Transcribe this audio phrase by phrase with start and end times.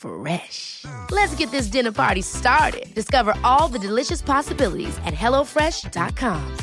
[0.00, 0.84] Fresh.
[1.10, 2.94] Let's get this dinner party started.
[2.94, 6.56] Discover all the delicious possibilities at hellofresh.com.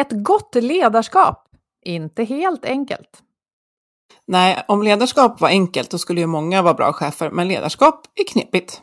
[0.00, 1.48] Ett gott ledarskap,
[1.84, 3.22] inte helt enkelt.
[4.26, 8.24] Nej, om ledarskap var enkelt då skulle ju många vara bra chefer, men ledarskap är
[8.24, 8.82] knepigt.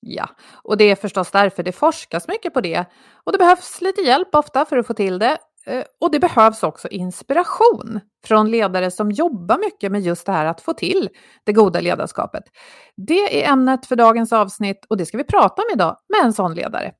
[0.00, 2.84] Ja, och det är förstås därför det forskas mycket på det.
[3.24, 5.38] Och det behövs lite hjälp ofta för att få till det.
[5.66, 10.46] Eh, och det behövs också inspiration från ledare som jobbar mycket med just det här
[10.46, 11.08] att få till
[11.44, 12.44] det goda ledarskapet.
[12.96, 16.32] Det är ämnet för dagens avsnitt och det ska vi prata om idag med en
[16.32, 16.92] sån ledare.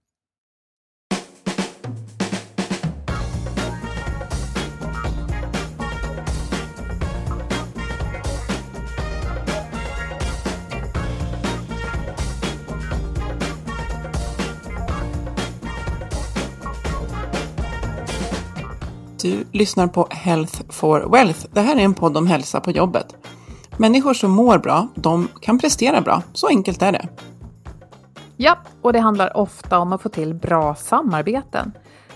[19.24, 21.46] Du lyssnar på Health for Wealth.
[21.52, 23.16] Det här är en podd om hälsa på jobbet.
[23.76, 26.22] Människor som mår bra, de kan prestera bra.
[26.32, 27.08] Så enkelt är det.
[28.36, 31.72] Ja, och det handlar ofta om att få till bra samarbeten.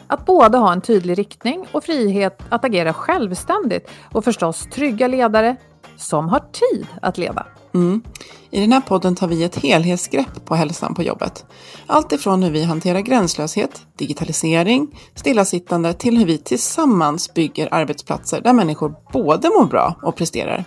[0.06, 5.56] Att både ha en tydlig riktning och frihet att agera självständigt och förstås trygga ledare
[5.96, 7.46] som har tid att leda.
[7.78, 8.02] Mm.
[8.50, 11.44] I den här podden tar vi ett helhetsgrepp på hälsan på jobbet.
[11.86, 18.52] Allt ifrån hur vi hanterar gränslöshet, digitalisering, stillasittande till hur vi tillsammans bygger arbetsplatser där
[18.52, 20.64] människor både mår bra och presterar.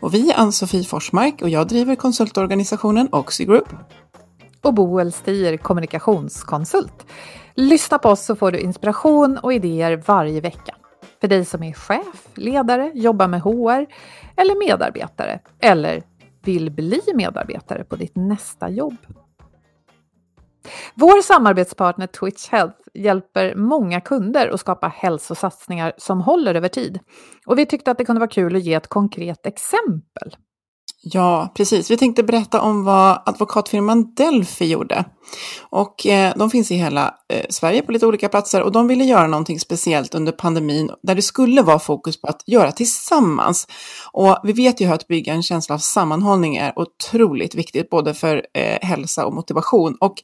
[0.00, 3.68] Och vi är Ann-Sofie Forsmark och jag driver konsultorganisationen Oxigroup.
[4.62, 7.06] Och Boel Stier, kommunikationskonsult.
[7.54, 10.74] Lyssna på oss så får du inspiration och idéer varje vecka.
[11.20, 13.86] För dig som är chef, ledare, jobbar med HR
[14.36, 16.02] eller medarbetare eller
[16.44, 18.96] vill bli medarbetare på ditt nästa jobb.
[20.94, 26.98] Vår samarbetspartner Twitch Health hjälper många kunder att skapa hälsosatsningar som håller över tid.
[27.46, 30.36] Och vi tyckte att det kunde vara kul att ge ett konkret exempel.
[31.04, 31.90] Ja, precis.
[31.90, 35.04] Vi tänkte berätta om vad advokatfirman Delphi gjorde.
[35.70, 39.04] Och eh, de finns i hela Eh, Sverige på lite olika platser och de ville
[39.04, 43.68] göra någonting speciellt under pandemin där det skulle vara fokus på att göra tillsammans.
[44.12, 48.14] Och vi vet ju hur att bygga en känsla av sammanhållning är otroligt viktigt både
[48.14, 49.96] för eh, hälsa och motivation.
[50.00, 50.22] Och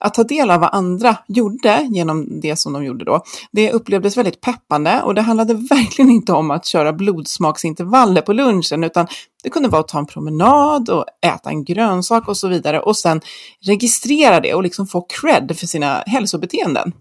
[0.00, 4.16] att ta del av vad andra gjorde genom det som de gjorde då, det upplevdes
[4.16, 9.06] väldigt peppande och det handlade verkligen inte om att köra blodsmaksintervaller på lunchen utan
[9.42, 12.96] det kunde vara att ta en promenad och äta en grönsak och så vidare och
[12.96, 13.20] sen
[13.66, 16.02] registrera det och liksom få cred för sina
[16.32, 16.92] hälsobeteenden.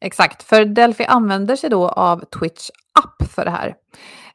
[0.00, 2.70] Exakt, för Delphi använder sig då av Twitch
[3.04, 3.74] app för det här.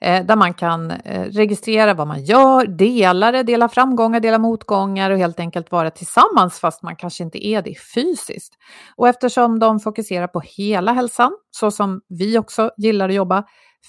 [0.01, 5.11] Eh, där man kan eh, registrera vad man gör, dela det, dela framgångar, dela motgångar
[5.11, 8.53] och helt enkelt vara tillsammans fast man kanske inte är det fysiskt.
[8.95, 13.43] Och eftersom de fokuserar på hela hälsan, så som vi också gillar att jobba,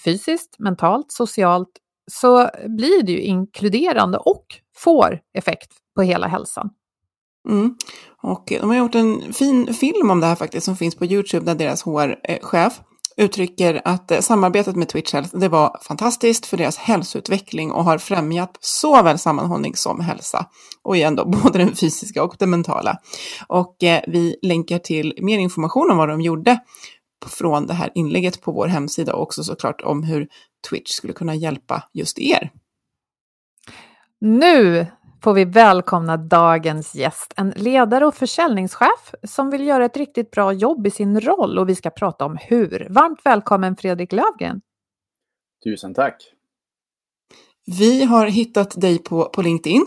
[0.05, 1.69] fysiskt, mentalt, socialt,
[2.11, 4.45] så blir det ju inkluderande och
[4.77, 6.69] får effekt på hela hälsan.
[7.47, 7.75] Mm.
[8.21, 11.05] Och eh, de har gjort en fin film om det här faktiskt som finns på
[11.05, 12.81] YouTube där deras HR-chef
[13.17, 17.97] uttrycker att eh, samarbetet med Twitch Health det var fantastiskt för deras hälsoutveckling och har
[17.97, 20.45] främjat såväl sammanhållning som hälsa.
[20.83, 22.97] Och igen då, både den fysiska och den mentala.
[23.47, 26.59] Och eh, vi länkar till mer information om vad de gjorde
[27.25, 30.27] från det här inlägget på vår hemsida och också såklart om hur
[30.69, 32.51] Twitch skulle kunna hjälpa just er.
[34.21, 34.87] Nu
[35.23, 40.53] får vi välkomna dagens gäst, en ledare och försäljningschef som vill göra ett riktigt bra
[40.53, 42.87] jobb i sin roll och vi ska prata om hur.
[42.89, 44.61] Varmt välkommen Fredrik Lövgren!
[45.63, 46.33] Tusen tack!
[47.77, 49.85] Vi har hittat dig på, på LinkedIn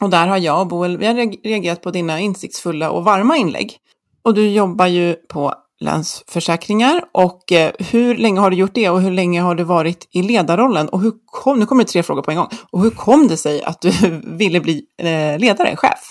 [0.00, 3.76] och där har jag och Boel vi har reagerat på dina insiktsfulla och varma inlägg.
[4.22, 9.00] Och du jobbar ju på Länsförsäkringar och eh, hur länge har du gjort det och
[9.00, 10.88] hur länge har du varit i ledarrollen?
[10.88, 12.48] Och hur kom, nu kommer det tre frågor på en gång.
[12.70, 13.90] Och hur kom det sig att du
[14.24, 16.10] ville bli eh, ledare, chef?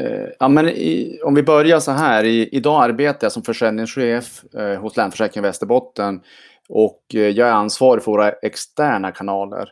[0.00, 2.24] Eh, ja, men i, om vi börjar så här.
[2.24, 6.20] I, idag arbetar jag som försäljningschef eh, hos Länsförsäkringen Västerbotten
[6.68, 9.68] och eh, jag är ansvarig för våra externa kanaler.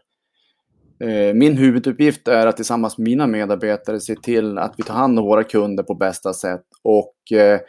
[1.02, 5.18] Eh, min huvuduppgift är att tillsammans med mina medarbetare se till att vi tar hand
[5.18, 7.60] om våra kunder på bästa sätt och eh,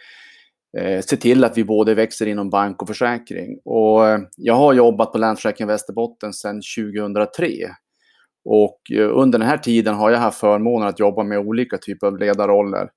[0.78, 3.60] Eh, se till att vi både växer inom bank och försäkring.
[3.66, 7.48] Och eh, jag har jobbat på Länsförsäkringen Västerbotten sedan 2003.
[8.46, 12.08] Och eh, under den här tiden har jag haft förmånen att jobba med olika typer
[12.08, 12.90] av ledarroller.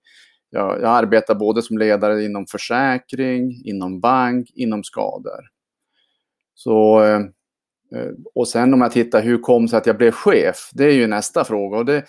[0.51, 5.41] Jag, jag arbetar både som ledare inom försäkring, inom bank, inom skador.
[6.55, 7.03] Så
[8.35, 10.71] och sen om jag tittar hur kom det sig att jag blev chef?
[10.73, 11.79] Det är ju nästa fråga.
[11.79, 12.05] Och det,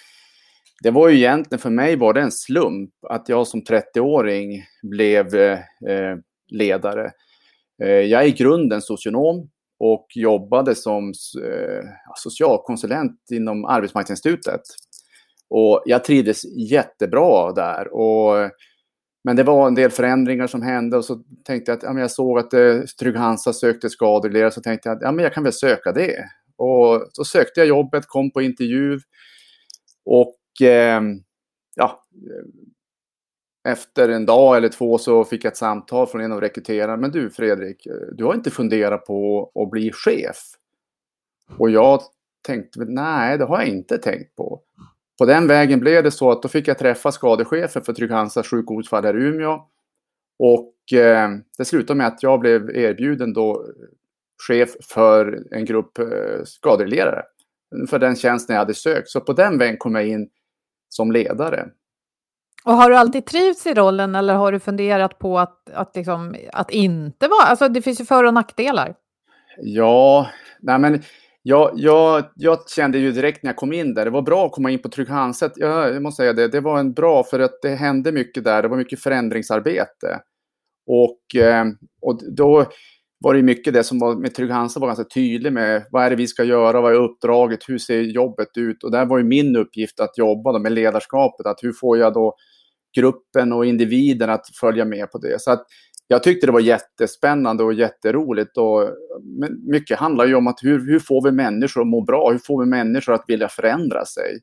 [0.83, 5.35] det var ju egentligen för mig var det en slump att jag som 30-åring blev
[5.35, 6.18] eh,
[6.51, 7.12] ledare.
[7.83, 11.13] Eh, jag är i grunden socionom och jobbade som
[11.44, 14.62] eh, socialkonsulent inom Arbetsmarknadsinstitutet.
[15.50, 17.94] Och jag trivdes jättebra där.
[17.94, 18.51] Och
[19.24, 22.01] men det var en del förändringar som hände och så tänkte jag att ja, men
[22.01, 25.44] jag såg att eh, Trygg-Hansa sökte skadeledare, så tänkte jag att ja, men jag kan
[25.44, 26.25] väl söka det.
[26.57, 29.00] Och så sökte jag jobbet, kom på intervju
[30.06, 31.18] och Ehm, eh,
[31.75, 32.06] ja,
[33.68, 36.98] efter en dag eller två så fick jag ett samtal från en av rekryterarna.
[36.98, 40.38] Men du Fredrik, eh, du har inte funderat på att bli chef?
[41.57, 42.01] Och jag
[42.42, 44.62] tänkte, nej det har jag inte tänkt på
[45.18, 49.03] på den vägen blev det så att då fick jag träffa skadechefen för Trygg-Hansa sjukvårdsfall
[49.03, 49.60] här i Umeå.
[50.39, 53.74] Och eh, det slutade med att jag blev erbjuden då eh,
[54.48, 57.24] chef för en grupp eh, skadereglerare.
[57.89, 59.10] För den tjänsten jag hade sökt.
[59.10, 60.30] Så på den vägen kom jag in
[60.89, 61.68] som ledare.
[62.66, 66.36] Och har du alltid trivts i rollen eller har du funderat på att, att, liksom,
[66.54, 67.44] att inte vara...
[67.44, 68.95] Alltså det finns ju för och nackdelar.
[69.62, 70.28] Ja,
[70.60, 71.01] nej men
[71.42, 74.51] jag, jag, jag, kände ju direkt när jag kom in där, det var bra att
[74.51, 75.51] komma in på Trygg Hansa.
[75.56, 78.68] Jag måste säga det, det var en bra för att det hände mycket där, det
[78.68, 80.19] var mycket förändringsarbete.
[80.88, 81.66] Och, eh,
[82.01, 82.66] och då
[83.19, 86.10] var det mycket det som var med Trygg Hansa var ganska tydlig med vad är
[86.10, 88.84] det vi ska göra, vad är uppdraget, hur ser jobbet ut?
[88.84, 92.36] Och där var ju min uppgift att jobba med ledarskapet, att hur får jag då
[92.98, 95.42] gruppen och individen att följa med på det.
[95.42, 95.66] Så att
[96.08, 98.58] jag tyckte det var jättespännande och jätteroligt.
[98.58, 98.90] Och,
[99.72, 102.31] mycket handlar ju om att hur, hur får vi människor att må bra?
[102.31, 104.40] Hur får vi människor att vilja förändra sig?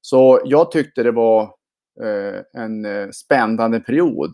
[0.00, 1.42] Så jag tyckte det var
[2.02, 4.30] eh, en eh, spännande period.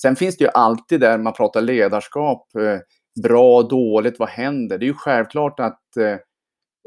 [0.00, 2.78] Sen finns det ju alltid där man pratar ledarskap, eh,
[3.22, 4.78] bra, dåligt, vad händer?
[4.78, 6.18] Det är ju självklart att eh,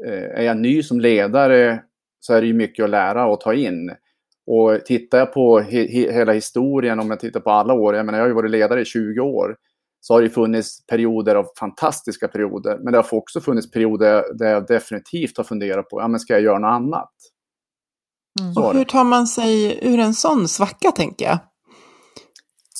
[0.06, 1.82] eh, är jag ny som ledare
[2.20, 3.90] så är det ju mycket att lära och ta in.
[4.46, 8.18] Och tittar jag på he hela historien, om jag tittar på alla år, jag menar
[8.18, 9.56] jag har ju varit ledare i 20 år,
[10.00, 12.78] så har det funnits perioder av fantastiska perioder.
[12.78, 16.32] Men det har också funnits perioder där jag definitivt har funderat på, ja men ska
[16.32, 17.12] jag göra något annat?
[18.40, 18.64] Mm.
[18.64, 21.38] Och hur tar man sig ur en sån svacka, tänker jag?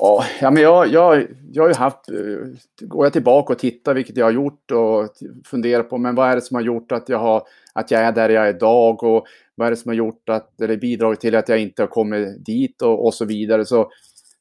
[0.01, 4.17] Ja, men jag, jag, jag har ju haft, eh, går jag tillbaka och tittar vilket
[4.17, 5.11] jag har gjort och
[5.45, 8.13] funderar på, men vad är det som har gjort att jag, har, att jag är
[8.13, 11.35] där jag är idag och vad är det som har gjort att, eller bidragit till
[11.35, 13.65] att jag inte har kommit dit och, och så vidare.
[13.65, 13.91] Så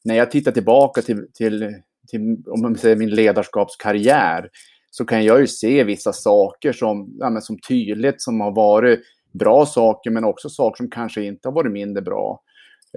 [0.03, 1.75] när jag tittar tillbaka till, till,
[2.07, 4.49] till om man säger min ledarskapskarriär
[4.91, 8.99] så kan jag ju se vissa saker som, ja, som tydligt som har varit
[9.31, 12.41] bra saker men också saker som kanske inte har varit mindre bra.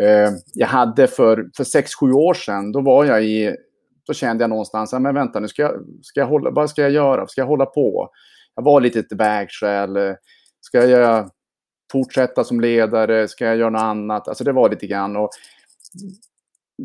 [0.01, 3.57] Eh, jag hade för, för sex sju år sedan, då var jag i,
[4.07, 6.91] då kände jag någonstans, men vänta nu, ska jag, ska jag hålla, vad ska jag
[6.91, 7.27] göra?
[7.27, 8.11] Ska jag hålla på?
[8.55, 9.99] Jag var lite ett vägskäl.
[10.61, 11.31] Ska jag
[11.93, 13.29] fortsätta som ledare?
[13.29, 14.29] Ska jag göra något annat?
[14.29, 15.17] Alltså det var lite grann.
[15.17, 15.31] Och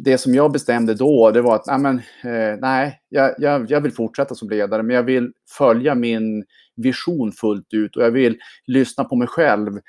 [0.03, 3.81] det som jag bestämde då, det var att nej, men, eh, nej jag, jag, jag,
[3.81, 6.43] vill fortsätta som ledare, men jag vill följa min
[6.75, 9.79] vision fullt ut och jag vill lyssna på mig själv.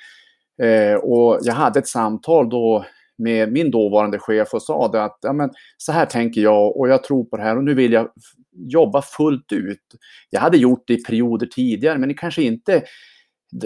[0.62, 2.84] Eh, och jag hade ett samtal då
[3.18, 6.88] med min dåvarande chef och sa det att ja, men, så här tänker jag och
[6.88, 8.08] jag tror på det här och nu vill jag
[8.52, 9.82] jobba fullt ut.
[10.30, 12.82] Jag hade gjort det i perioder tidigare men det kanske inte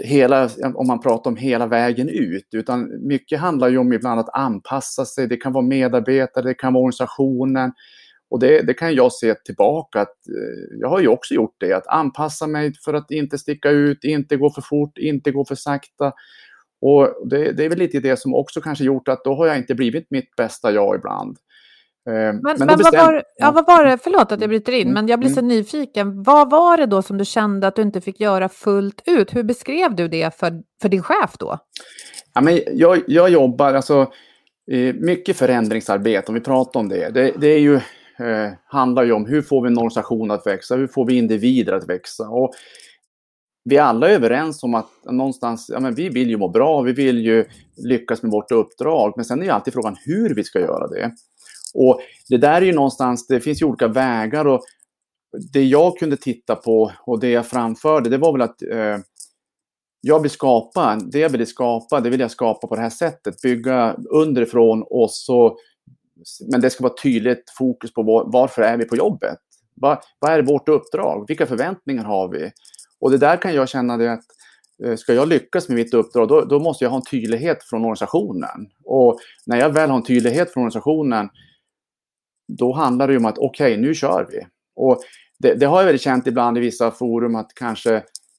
[0.03, 4.35] hela, om man pratar om hela vägen ut, utan mycket handlar ju om ibland att
[4.35, 5.27] anpassa sig.
[5.27, 7.71] Det kan vara medarbetare, det kan vara organisationen.
[8.29, 11.73] Och det, det kan jag se tillbaka att eh, jag har ju också gjort det,
[11.73, 15.55] att anpassa mig för att inte sticka ut, inte gå för fort, inte gå för
[15.55, 16.13] sakta.
[16.81, 19.57] Och det, det, är väl lite det som också kanske gjort att då har jag
[19.57, 21.37] inte blivit mitt bästa jag ibland.
[22.09, 24.81] Eh, men, men, men vad, var, ja, vad var det, förlåt att jag bryter in,
[24.81, 24.93] mm.
[24.93, 25.47] men jag blir så mm.
[25.47, 26.23] nyfiken.
[26.23, 29.35] Vad var det då som du kände att du inte fick göra fullt ut?
[29.35, 31.57] Hur beskrev du det för, för din chef då?
[32.33, 34.11] Ja, men jag, jag jobbar, alltså
[34.93, 37.09] mycket förändringsarbete, om vi pratar om det.
[37.09, 40.75] Det, det är ju, eh, handlar ju om hur får vi en organisation att växa,
[40.75, 42.29] hur får vi individer att växa.
[42.29, 42.53] Och
[43.63, 46.93] vi är alla överens om att någonstans, ja, men vi vill ju må bra, vi
[46.93, 47.45] vill ju
[47.77, 51.11] lyckas med vårt uppdrag, men sen är ju alltid frågan hur vi ska göra det.
[51.73, 54.61] Och det där är ju någonstans, det finns ju olika vägar och
[55.53, 58.97] det jag kunde titta på och det jag framförde, det var väl att eh,
[60.01, 63.41] jag vill skapa, det jag vill skapa, det vill jag skapa på det här sättet,
[63.41, 65.57] bygga underifrån och så,
[66.51, 69.37] men det ska vara tydligt fokus på var, varför är vi på jobbet?
[69.75, 71.25] Vad, vad är vårt uppdrag?
[71.27, 72.51] Vilka förväntningar har vi?
[73.01, 74.25] Och det där kan jag känna det att
[74.83, 77.81] eh, ska jag lyckas med mitt uppdrag, då, då, måste jag ha en tydlighet från
[77.81, 78.69] organisationen.
[78.83, 81.29] Och när jag väl har en tydlighet från organisationen,
[82.47, 84.47] då handlar det om att okej, okay, nu kör vi.
[84.75, 85.01] Och
[85.39, 87.95] det, det, har jag väl känt ibland i vissa forum att kanske,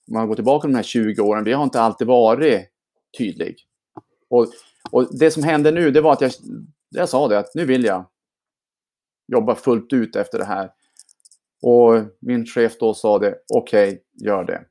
[0.09, 2.67] om man går tillbaka de här 20 åren, vi har inte alltid varit
[3.19, 3.57] tydlig.
[4.31, 4.47] Och,
[4.91, 6.33] och det som hände nu, det var att jag,
[6.91, 8.07] jag sa det, att nu vill jag
[9.33, 10.71] jobba fullt ut efter det här.
[11.63, 14.63] Och min chef då sa det, okej, okay, gör det.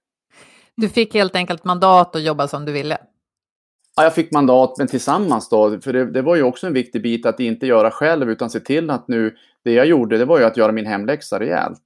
[0.77, 2.97] Du fick helt enkelt mandat att jobba som du ville?
[3.95, 5.79] Ja, jag fick mandat, men tillsammans då.
[5.81, 8.59] För det, det, var ju också en viktig bit att inte göra själv, utan se
[8.59, 9.35] till att nu...
[9.63, 11.83] Det jag gjorde, det var ju att göra min hemläxa rejält.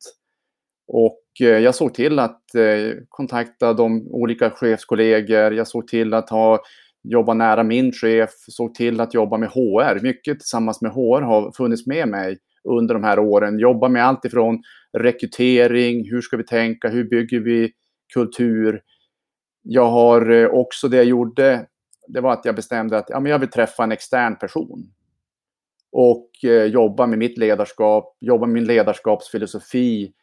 [0.88, 5.54] Och eh, jag såg till att eh, kontakta de olika chefskollegor.
[5.54, 6.60] Jag såg till att ha,
[7.04, 8.30] jobba nära min chef.
[8.48, 10.04] Såg till att jobba med HR.
[10.04, 13.60] Mycket tillsammans med HR har funnits med mig under de här åren.
[13.60, 14.64] Jobba med allt ifrån
[14.98, 17.72] rekrytering, hur ska vi tänka, hur bygger vi
[18.14, 18.82] kultur.
[19.62, 21.66] Jag har eh, också det jag gjorde
[22.08, 24.92] det var att jag bestämde att ja, men jag vill träffa en extern person.
[25.92, 30.14] Och eh, jobba med mitt ledarskap, jobba med min ledarskapsfilosofi,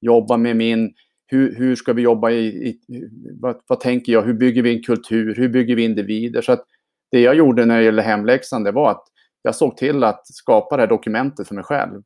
[0.00, 0.94] jobba med min,
[1.26, 2.80] hur, hur ska vi jobba i, i
[3.40, 6.42] vad, vad, tänker jag, hur bygger vi en kultur, hur bygger vi individer?
[6.42, 6.64] Så att
[7.10, 9.04] det jag gjorde när det gäller hemläxan, det var att
[9.42, 12.02] jag såg till att skapa det här dokumentet för mig själv.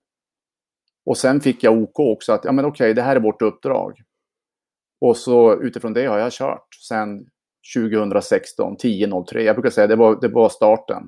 [1.07, 3.93] Och sen fick jag OK också att, ja men okej, det här är vårt uppdrag.
[5.01, 7.27] Och så utifrån det har jag kört sen
[7.77, 9.39] 2016, 10.03.
[9.39, 11.03] Jag brukar säga det var, det var starten.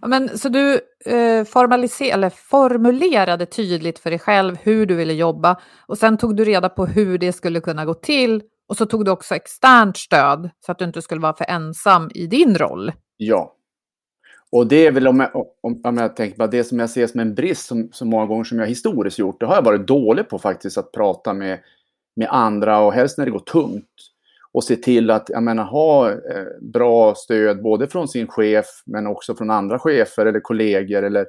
[0.06, 0.72] Men, så du
[1.04, 6.68] eh, formulerade tydligt för dig själv hur du ville jobba och sen tog du reda
[6.68, 10.72] på hur det skulle kunna gå till och så tog du också externt stöd så
[10.72, 12.92] att du inte skulle vara för ensam i din roll.
[13.16, 13.54] Ja.
[14.52, 17.06] Och det är väl om jag, om, om jag tänker på det som jag ser
[17.06, 19.40] som en brist som, så många gånger som jag historiskt gjort.
[19.40, 21.58] Det har jag varit dålig på faktiskt att prata med,
[22.16, 23.84] med andra och helst när det går tungt
[24.52, 26.16] och se till att jag menar, ha eh,
[26.60, 31.26] bra stöd både från sin chef men också från andra chefer eller kollegor eller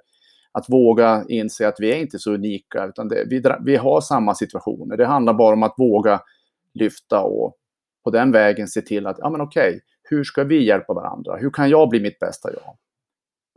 [0.52, 4.36] att våga inse att vi är inte så unika utan det, vi, vi har samma
[4.36, 4.98] situationer.
[4.98, 6.22] Det handlar bara om att våga
[6.74, 7.56] lyfta och
[8.04, 11.38] på den vägen se till att, ja men okej, hur ska vi hjälpa varandra?
[11.38, 12.76] Hur kan jag bli mitt bästa jag?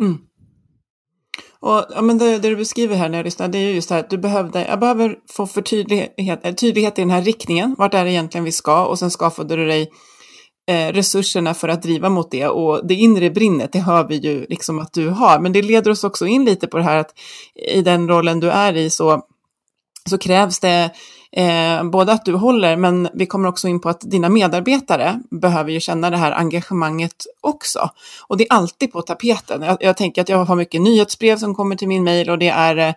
[0.01, 0.19] Mm.
[1.61, 3.95] Och, ja, men det, det, du beskriver här när jag lyssnar, det är just det
[3.95, 7.75] här att du behövde, jag behöver få för tydlighet, eh, tydlighet i den här riktningen,
[7.79, 8.87] vart är det egentligen vi ska?
[8.87, 9.91] Och sen skaffade du dig
[10.69, 12.49] eh, resurserna för att driva mot det.
[12.49, 15.39] Och det inre brinnet, det hör vi ju liksom att du har.
[15.39, 17.19] Men det leder oss också in lite på det här att
[17.55, 19.23] i den rollen du är i så,
[20.11, 20.91] så krävs det
[21.37, 25.71] Eh, både att du håller, men vi kommer också in på att dina medarbetare behöver
[25.71, 27.91] ju känna det här engagemanget också.
[28.27, 29.63] Och det är alltid på tapeten.
[29.63, 32.49] Jag, jag tänker att jag har mycket nyhetsbrev som kommer till min mail och det
[32.49, 32.95] är eh,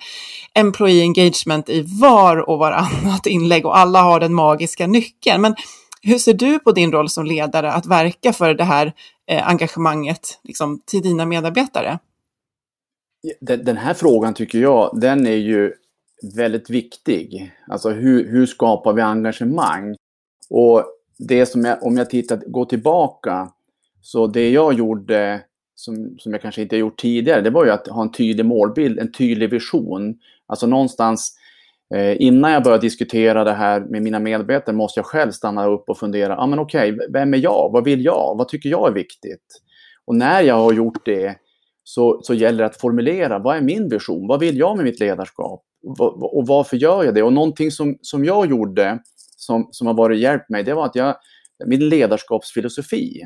[0.54, 5.42] employee engagement i var och varannat inlägg och alla har den magiska nyckeln.
[5.42, 5.56] Men
[6.02, 8.94] hur ser du på din roll som ledare att verka för det här
[9.28, 12.00] eh, engagemanget liksom, till dina medarbetare?
[13.40, 15.74] Den här frågan tycker jag, den är ju
[16.36, 17.54] väldigt viktig.
[17.68, 19.96] Alltså hur, hur skapar vi engagemang?
[20.50, 20.84] Och
[21.18, 23.52] det som jag, om jag tittar, går tillbaka,
[24.02, 25.42] så det jag gjorde
[25.76, 28.46] som, som jag kanske inte har gjort tidigare, det var ju att ha en tydlig
[28.46, 30.20] målbild, en tydlig vision.
[30.46, 31.38] Alltså någonstans
[31.96, 35.90] eh, innan jag börjar diskutera det här med mina medarbetare måste jag själv stanna upp
[35.90, 37.70] och fundera, ja ah, men okej, okay, vem är jag?
[37.74, 38.36] Vad vill jag?
[38.38, 39.62] Vad tycker jag är viktigt?
[40.06, 41.36] Och när jag har gjort det
[41.84, 44.28] så, så gäller det att formulera, vad är min vision?
[44.28, 45.64] Vad vill jag med mitt ledarskap?
[46.22, 47.24] Och varför gör jag det?
[47.24, 49.00] Och någonting som, som jag gjorde
[49.38, 51.16] som, som har varit hjälpt mig, det var att jag,
[51.66, 53.26] min ledarskapsfilosofi,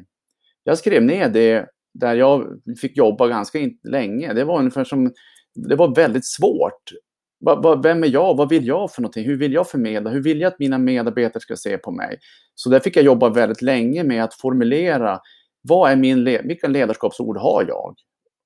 [0.63, 2.47] jag skrev ner det där jag
[2.81, 4.33] fick jobba ganska länge.
[4.33, 5.11] Det var ungefär som,
[5.55, 6.91] det var väldigt svårt.
[7.83, 8.37] Vem är jag?
[8.37, 9.25] Vad vill jag för någonting?
[9.25, 10.09] Hur vill jag förmedla?
[10.09, 12.19] Hur vill jag att mina medarbetare ska se på mig?
[12.55, 15.19] Så där fick jag jobba väldigt länge med att formulera
[15.61, 17.95] vad är min, vilka ledarskapsord har jag?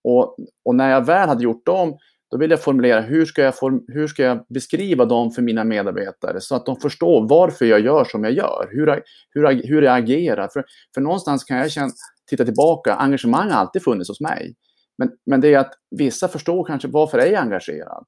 [0.03, 1.97] Och, och när jag väl hade gjort dem,
[2.33, 5.63] då vill jag formulera hur ska jag, form, hur ska jag beskriva dem för mina
[5.63, 9.01] medarbetare så att de förstår varför jag gör som jag gör, hur,
[9.33, 10.47] hur, hur jag agerar.
[10.47, 11.91] För, för någonstans kan jag känna,
[12.29, 14.55] titta tillbaka, engagemang har alltid funnits hos mig.
[14.97, 18.05] Men, men det är att vissa förstår kanske varför är jag engagerad?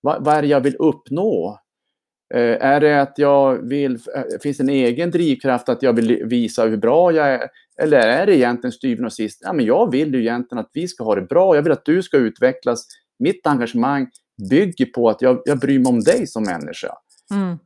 [0.00, 1.58] Vad, vad är det jag vill uppnå?
[2.34, 6.24] Eh, är det att jag vill, eh, finns det en egen drivkraft att jag vill
[6.24, 7.48] visa hur bra jag är?
[7.82, 10.88] Eller är det egentligen styvn och sist, ja men jag vill ju egentligen att vi
[10.88, 12.86] ska ha det bra, jag vill att du ska utvecklas.
[13.18, 14.06] Mitt engagemang
[14.50, 16.94] bygger på att jag, jag bryr mig om dig som människa.
[17.30, 17.58] Mm.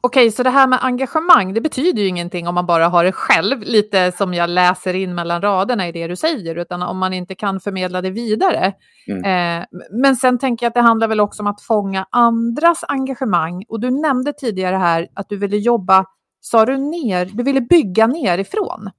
[0.00, 3.12] Okej, så det här med engagemang, det betyder ju ingenting om man bara har det
[3.12, 7.12] själv, lite som jag läser in mellan raderna i det du säger, utan om man
[7.12, 8.72] inte kan förmedla det vidare.
[9.08, 9.24] Mm.
[9.24, 13.64] Eh, men sen tänker jag att det handlar väl också om att fånga andras engagemang.
[13.68, 16.04] Och du nämnde tidigare här att du ville jobba,
[16.40, 18.90] sa du ner, du ville bygga nerifrån.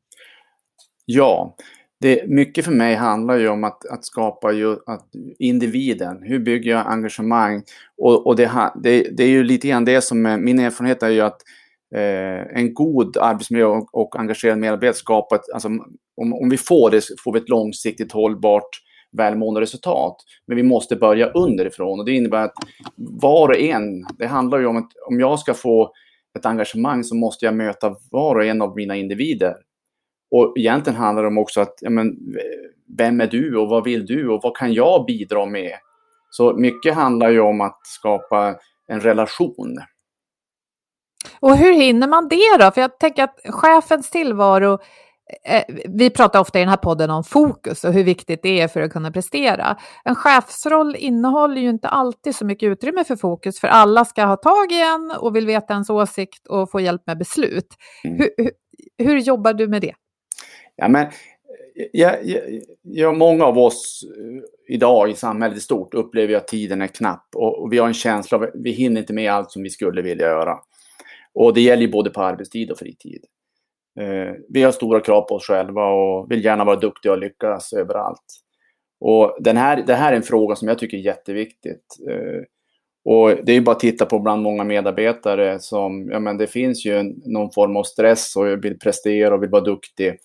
[1.06, 1.56] Ja,
[2.04, 6.24] det, mycket för mig handlar ju om att, att skapa ju, att individen.
[6.24, 7.64] Hur bygger jag engagemang?
[7.98, 8.52] Och, och det,
[8.84, 11.42] det, det, är ju lite grann det som är, min erfarenhet är ju att
[11.96, 15.68] eh, en god arbetsmiljö och, och engagerad medarbetare skapar, ett, alltså,
[16.22, 18.70] om, om vi får det så får vi ett långsiktigt hållbart
[19.18, 20.16] välmående resultat.
[20.48, 22.54] Men vi måste börja underifrån och det innebär att
[22.96, 25.92] var och en, det handlar ju om att om jag ska få
[26.40, 29.56] ett engagemang så måste jag möta var och en av mina individer.
[30.36, 32.16] Och egentligen handlar det om också att, ja, men,
[32.98, 35.72] vem är du och vad vill du och vad kan jag bidra med?
[36.30, 38.56] Så mycket handlar ju om att skapa
[38.88, 39.78] en relation.
[41.40, 42.72] Och hur hinner man det då?
[42.72, 44.80] För jag tänker att chefens tillvaro,
[45.46, 48.68] eh, vi pratar ofta i den här podden om fokus och hur viktigt det är
[48.68, 49.78] för att kunna prestera.
[50.04, 54.38] En chefsroll innehåller ju inte alltid så mycket utrymme för fokus, för alla ska ha
[54.38, 57.68] tag i en och vill veta ens åsikt och få hjälp med beslut.
[58.04, 58.18] Mm.
[58.18, 58.52] Hur, hur,
[58.98, 59.94] hur jobbar du med det?
[60.76, 61.12] Ja, men, eh,
[61.94, 62.40] ja, ja,
[62.82, 67.28] ja, många av oss eh, idag i samhället i stort upplever att tiden är knapp
[67.36, 69.70] och, och vi har en känsla av att vi hinner inte med allt som vi
[69.70, 70.58] skulle vilja göra.
[71.34, 73.26] Och det gäller ju både på arbetstid och fritid.
[74.00, 77.74] Eh, vi har stora krav på oss själva och vill gärna vara duktiga och lyckas
[77.74, 78.44] överallt.
[79.00, 81.98] Och den här, det här är en fråga som jag tycker är jätteviktigt.
[82.10, 82.42] Eh,
[83.06, 86.48] och det är ju bara att titta på bland många medarbetare som, ja men det
[86.48, 90.18] finns ju en, någon form av stress och vill prestera och vill vara duktig.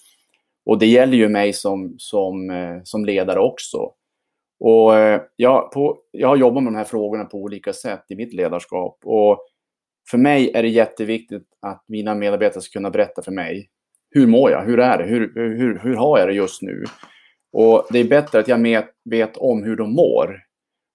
[0.69, 3.93] Och det gäller ju mig som, som, eh, som ledare också.
[4.61, 8.17] Och eh, jag, på, jag har jobbat med de här frågorna på olika sätt i
[8.17, 8.99] mitt ledarskap.
[9.05, 9.39] Och
[10.11, 13.69] för mig är det jätteviktigt att mina medarbetare ska kunna berätta för mig.
[14.11, 14.63] Hur mår jag?
[14.63, 15.05] Hur är det?
[15.05, 16.85] Hur, hur, hur har jag det just nu?
[17.53, 20.41] Och det är bättre att jag med, vet om hur de mår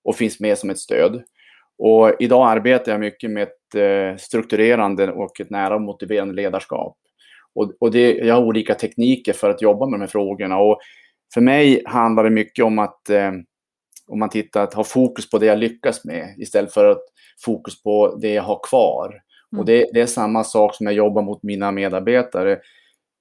[0.04, 1.24] och finns med som ett stöd.
[1.78, 6.98] Och idag arbetar jag mycket med ett eh, strukturerande och ett nära motiverande ledarskap.
[7.56, 10.58] Och, och det, jag har olika tekniker för att jobba med de här frågorna.
[10.58, 10.80] Och
[11.34, 13.32] för mig handlar det mycket om att, eh,
[14.08, 17.04] om man tittar, att ha fokus på det jag lyckas med istället för att
[17.46, 19.08] fokus på det jag har kvar.
[19.08, 19.60] Mm.
[19.60, 22.60] Och det, det, är samma sak som jag jobbar mot mina medarbetare.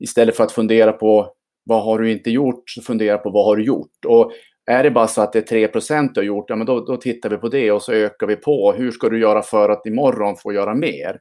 [0.00, 1.32] Istället för att fundera på
[1.64, 4.04] vad har du inte gjort, så fundera på vad har du gjort.
[4.06, 4.32] Och
[4.66, 6.96] är det bara så att det är 3 du har gjort, ja, men då, då
[6.96, 8.72] tittar vi på det och så ökar vi på.
[8.72, 11.20] Hur ska du göra för att imorgon få göra mer?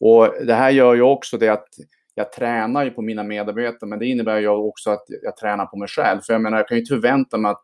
[0.00, 1.68] Och det här gör ju också det att
[2.14, 5.76] jag tränar ju på mina medarbetare, men det innebär ju också att jag tränar på
[5.76, 6.20] mig själv.
[6.20, 7.62] För jag menar, jag kan ju inte förvänta mig att,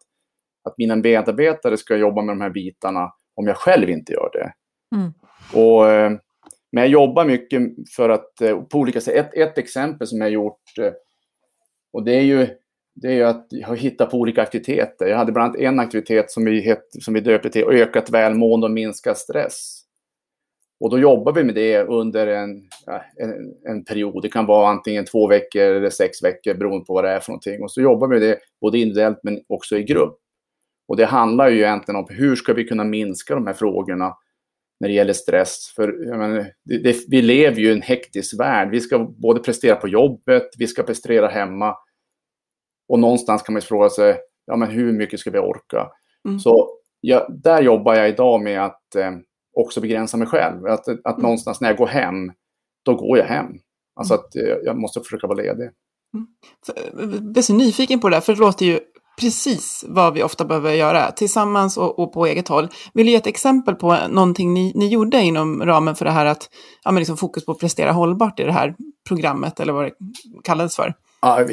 [0.65, 4.53] att mina medarbetare ska jobba med de här bitarna om jag själv inte gör det.
[4.97, 5.13] Mm.
[5.55, 6.11] Och, eh,
[6.73, 7.63] men jag jobbar mycket
[7.97, 10.93] för att, eh, på olika sätt, ett, ett exempel som jag gjort, eh,
[11.93, 12.49] och det är ju
[13.01, 15.07] det är ju att jag hittar på olika aktiviteter.
[15.07, 18.67] Jag hade bland annat en aktivitet som vi, het, som vi döpte till ökat välmående
[18.67, 19.83] och minskad stress.
[20.81, 22.51] Och då jobbar vi med det under en,
[23.17, 24.23] en, en, period.
[24.23, 27.33] Det kan vara antingen två veckor eller sex veckor beroende på vad det är för
[27.33, 27.62] någonting.
[27.62, 30.19] Och så jobbar vi med det både individuellt men också i grupp.
[30.88, 34.17] Och det handlar ju egentligen om hur ska vi kunna minska de här frågorna
[34.81, 35.73] när det gäller stress.
[35.77, 38.71] För menar, det, det, vi lever ju i en hektisk värld.
[38.71, 41.77] Vi ska både prestera på jobbet, vi ska prestera hemma.
[42.88, 45.91] Och någonstans kan man fråga sig, ja men hur mycket ska vi orka?
[46.29, 46.38] Mm.
[46.38, 49.11] Så ja, där jobbar jag idag med att eh,
[49.59, 50.66] också begränsa mig själv.
[50.66, 51.23] Att, att mm.
[51.23, 52.33] någonstans när jag går hem,
[52.85, 53.47] då går jag hem.
[53.97, 54.25] Alltså mm.
[54.25, 55.71] att eh, jag måste försöka vara ledig.
[56.14, 56.27] Mm.
[57.27, 58.81] Jag är så nyfiken på det där, för det låter ju
[59.21, 62.68] precis vad vi ofta behöver göra tillsammans och, och på eget håll.
[62.94, 66.27] Vill du ge ett exempel på någonting ni, ni gjorde inom ramen för det här
[66.27, 66.51] att
[66.85, 68.75] ja, men liksom fokus på att prestera hållbart i det här
[69.09, 69.92] programmet eller vad det
[70.44, 70.94] kallades för?
[71.21, 71.44] Ja,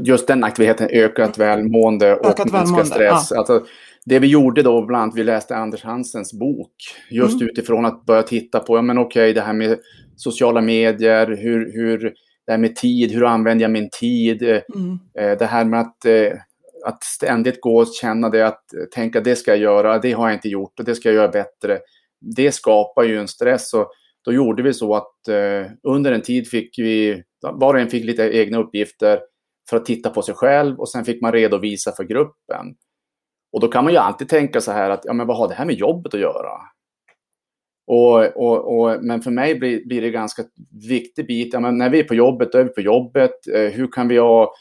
[0.00, 3.28] just den aktiviteten, ökat välmående och ökat minska stress.
[3.30, 3.38] Ja.
[3.38, 3.64] Alltså,
[4.06, 6.74] det vi gjorde då, bland annat, vi läste Anders Hansens bok.
[7.10, 7.48] Just mm.
[7.48, 9.78] utifrån att börja titta på, ja men okej, okay, det här med
[10.16, 11.98] sociala medier, hur, hur
[12.46, 14.42] det här med tid, hur använder jag min tid?
[14.42, 14.98] Mm.
[15.14, 16.06] Det här med att,
[16.86, 20.36] att ständigt gå och känna det, att tänka det ska jag göra, det har jag
[20.36, 21.78] inte gjort och det ska jag göra bättre.
[22.36, 23.90] Det skapar ju en stress och
[24.24, 25.28] då gjorde vi så att
[25.82, 29.20] under en tid fick vi, var och en fick lite egna uppgifter
[29.70, 32.66] för att titta på sig själv och sen fick man redovisa för gruppen.
[33.52, 35.54] Och då kan man ju alltid tänka så här att, ja men vad har det
[35.54, 36.52] här med jobbet att göra?
[37.86, 40.42] Och, och, och, men för mig blir, blir det ganska
[40.88, 43.48] viktig bit, ja, men när vi är på jobbet, då är vi på jobbet.
[43.54, 44.52] Eh, hur kan vi ha,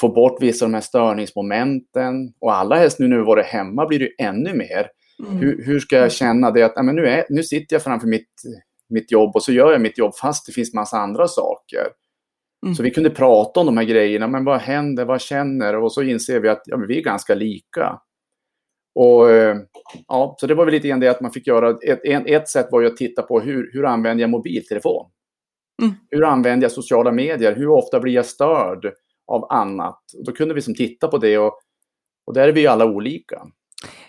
[0.00, 2.32] få bort vissa av de här störningsmomenten?
[2.40, 4.86] Och alla helst nu när vi varit hemma blir det ju ännu mer.
[5.26, 5.36] Mm.
[5.38, 8.08] Hur, hur, ska jag känna det att ja, men nu, är, nu sitter jag framför
[8.08, 8.30] mitt,
[8.88, 11.86] mitt jobb och så gör jag mitt jobb fast det finns massa andra saker.
[12.66, 12.74] Mm.
[12.74, 15.76] Så vi kunde prata om de här grejerna, men vad händer, vad känner?
[15.76, 17.98] Och så inser vi att ja, vi är ganska lika.
[18.94, 19.56] Och, eh,
[20.08, 21.70] ja, så det var väl lite grann det att man fick göra.
[21.70, 25.06] Ett, ett sätt var ju att titta på hur, hur använder jag mobiltelefon?
[25.82, 25.94] Mm.
[26.10, 27.56] Hur använder jag sociala medier?
[27.56, 28.92] Hur ofta blir jag störd
[29.26, 30.00] av annat?
[30.18, 31.60] Och då kunde vi som titta på det och,
[32.26, 33.42] och där är vi ju alla olika.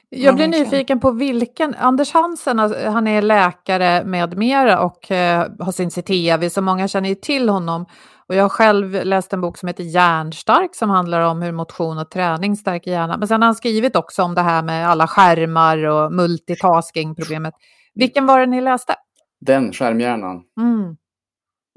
[0.09, 5.47] Jag blir nyfiken på vilken, Anders Hansen, alltså, han är läkare med mera och eh,
[5.59, 7.85] har sin tv, så många känner ju till honom.
[8.31, 11.97] Och jag har själv läst en bok som heter Hjärnstark som handlar om hur motion
[11.97, 13.19] och träning stärker hjärnan.
[13.19, 17.53] Men sen har han skrivit också om det här med alla skärmar och multitasking-problemet.
[17.93, 18.95] Vilken var det ni läste?
[19.39, 20.43] Den, Skärmhjärnan.
[20.59, 20.81] Mm.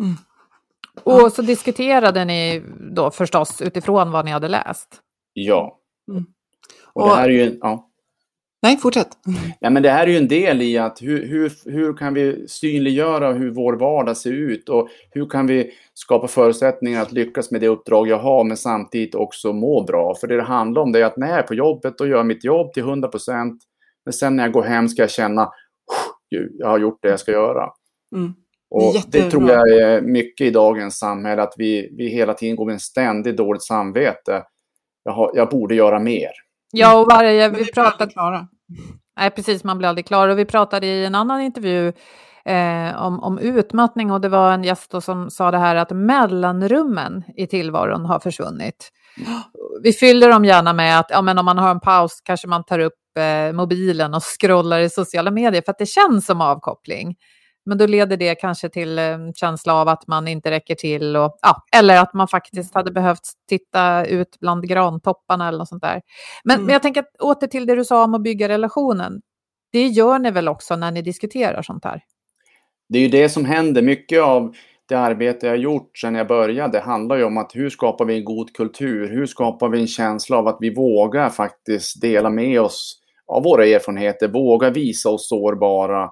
[0.03, 0.15] Mm.
[1.05, 2.63] Och så diskuterade ni
[2.95, 5.01] då förstås utifrån vad ni hade läst?
[5.33, 5.79] Ja.
[6.11, 6.25] Mm.
[6.93, 7.59] Och, och det här är ju...
[7.61, 7.91] Ja.
[8.65, 9.09] Nej, fortsätt.
[9.61, 12.49] Ja, men det här är ju en del i att hur, hur, hur kan vi
[12.49, 17.61] synliggöra hur vår vardag ser ut och hur kan vi skapa förutsättningar att lyckas med
[17.61, 20.15] det uppdrag jag har men samtidigt också må bra.
[20.15, 22.25] För det det handlar om det är att när jag är på jobbet och gör
[22.25, 23.63] mitt jobb till 100 procent
[24.05, 25.51] men sen när jag går hem ska jag känna
[26.59, 27.71] jag har gjort det jag ska göra.
[28.17, 28.35] Mm.
[28.71, 32.67] Och det tror jag är mycket i dagens samhälle att vi, vi hela tiden går
[32.67, 34.43] med en ständigt dåligt samvete.
[35.03, 36.31] Jag, har, jag borde göra mer.
[36.73, 38.09] Ja, och varje, vi pratar...
[39.17, 40.29] Nej, precis, man blir aldrig klar.
[40.29, 41.93] Och vi pratade i en annan intervju
[42.45, 47.25] eh, om, om utmattning och det var en gäst som sa det här att mellanrummen
[47.37, 48.91] i tillvaron har försvunnit.
[49.83, 52.65] Vi fyller dem gärna med att ja, men om man har en paus kanske man
[52.65, 57.17] tar upp eh, mobilen och scrollar i sociala medier för att det känns som avkoppling.
[57.67, 61.17] Men då leder det kanske till en känsla av att man inte räcker till.
[61.17, 65.83] Och, ja, eller att man faktiskt hade behövt titta ut bland grantopparna eller något sånt
[65.83, 66.03] där.
[66.45, 66.67] Men, mm.
[66.67, 69.21] men jag tänker att, åter till det du sa om att bygga relationen.
[69.73, 72.03] Det gör ni väl också när ni diskuterar sånt här?
[72.89, 73.83] Det är ju det som händer.
[73.83, 74.55] Mycket av
[74.89, 78.17] det arbete jag har gjort sedan jag började handlar ju om att hur skapar vi
[78.17, 79.11] en god kultur?
[79.11, 83.67] Hur skapar vi en känsla av att vi vågar faktiskt dela med oss av våra
[83.67, 86.11] erfarenheter, våga visa oss sårbara, Eh,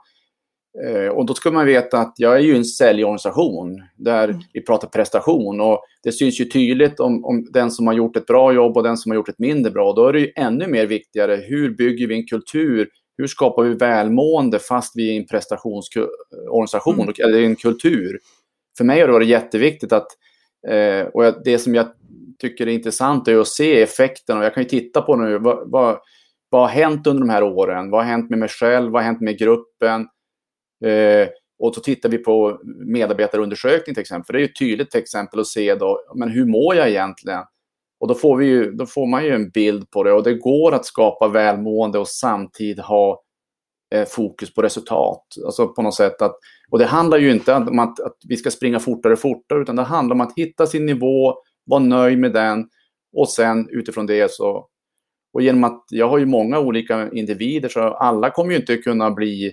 [1.12, 4.40] och då ska man veta att jag är ju en säljorganisation där mm.
[4.52, 8.26] vi pratar prestation och det syns ju tydligt om, om den som har gjort ett
[8.26, 9.92] bra jobb och den som har gjort ett mindre bra.
[9.92, 12.88] Då är det ju ännu mer viktigare, hur bygger vi en kultur?
[13.18, 17.14] Hur skapar vi välmående fast vi är en prestationsorganisation, mm.
[17.24, 18.18] eller en kultur?
[18.78, 20.06] För mig har det varit jätteviktigt att,
[20.68, 21.86] eh, och det som jag
[22.38, 25.70] tycker är intressant är att se effekten och jag kan ju titta på nu, vad,
[25.70, 25.98] vad,
[26.50, 27.90] vad har hänt under de här åren?
[27.90, 28.92] Vad har hänt med mig själv?
[28.92, 30.06] Vad har hänt med gruppen?
[30.84, 34.26] Eh, och så tittar vi på medarbetarundersökning till exempel.
[34.26, 37.42] För det är ett tydligt till exempel att se då, men hur mår jag egentligen?
[38.00, 40.34] Och då får, vi ju, då får man ju en bild på det och det
[40.34, 43.22] går att skapa välmående och samtidigt ha
[43.94, 45.22] eh, fokus på resultat.
[45.44, 46.36] Alltså på något sätt att,
[46.70, 49.76] och det handlar ju inte om att, att vi ska springa fortare och fortare utan
[49.76, 52.68] det handlar om att hitta sin nivå, vara nöjd med den
[53.16, 54.68] och sen utifrån det så
[55.32, 59.10] och genom att jag har ju många olika individer så alla kommer ju inte kunna
[59.10, 59.52] bli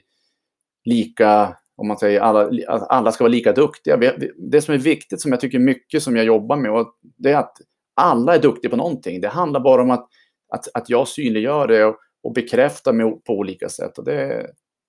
[0.90, 4.14] lika, om man säger alla, alla ska vara lika duktiga.
[4.38, 6.86] Det som är viktigt, som jag tycker mycket som jag jobbar med,
[7.18, 7.58] det är att
[8.02, 9.22] alla är duktiga på någonting.
[9.22, 10.08] Det handlar bara om att,
[10.54, 13.98] att, att jag synliggör det och, och bekräftar mig på olika sätt.
[13.98, 14.48] Och det,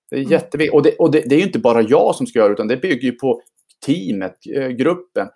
[0.09, 0.31] det är mm.
[0.31, 0.73] jätteviktigt.
[0.73, 2.77] Och, det, och det, det, är inte bara jag som ska göra det, utan det
[2.77, 3.41] bygger ju på
[3.85, 5.27] teamet, eh, gruppen.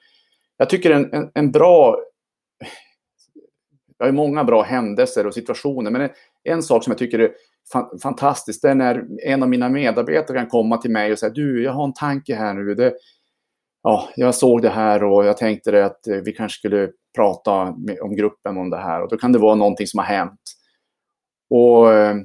[0.58, 2.00] Jag tycker en, en, en bra...
[3.98, 6.10] Jag har många bra händelser och situationer, men en,
[6.44, 7.32] en sak som jag tycker är
[8.04, 11.64] fantastiskt det är när en av mina medarbetare kan komma till mig och säga du,
[11.64, 12.76] jag har en tanke här nu.
[12.76, 12.94] Det,
[13.84, 17.76] ja, jag såg det här och jag tänkte det att eh, vi kanske skulle prata
[17.78, 19.02] med, om gruppen om det här.
[19.02, 20.42] Och då kan det vara någonting som har hänt.
[21.50, 22.16] Och eh,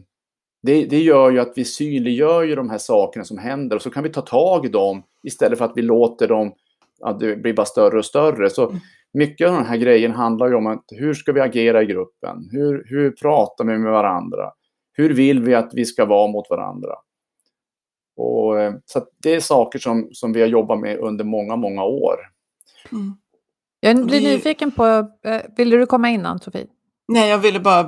[0.62, 3.90] det, det, gör ju att vi synliggör ju de här sakerna som händer och så
[3.90, 6.53] kan vi ta tag i dem istället för att vi låter dem,
[7.00, 8.50] ja, det blir bara större och större.
[8.50, 8.81] Så mm.
[9.12, 12.48] mycket av den här grejen handlar ju om att hur ska vi agera i gruppen?
[12.50, 14.50] Hur, hur pratar vi med varandra?
[15.00, 16.94] Hur vill vi att vi ska vara mot varandra?
[18.16, 21.84] Och, eh, så det är saker som, som vi har jobbat med under många, många
[21.84, 22.16] år.
[22.92, 23.14] Mm.
[23.80, 24.84] Jag blir nyfiken på,
[25.24, 26.66] eh, vill du komma in Ann-Sofie?
[27.08, 27.82] Nej, jag ville bara,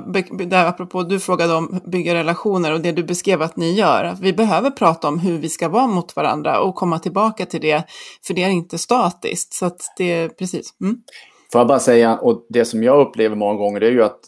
[0.45, 4.19] där apropå du frågade om bygga relationer och det du beskrev att ni gör, att
[4.19, 7.83] vi behöver prata om hur vi ska vara mot varandra och komma tillbaka till det,
[8.27, 9.53] för det är inte statiskt.
[9.53, 10.73] Så att det är precis.
[10.81, 10.97] Mm.
[11.51, 14.19] Får jag bara säga, och det som jag upplever många gånger det är ju att,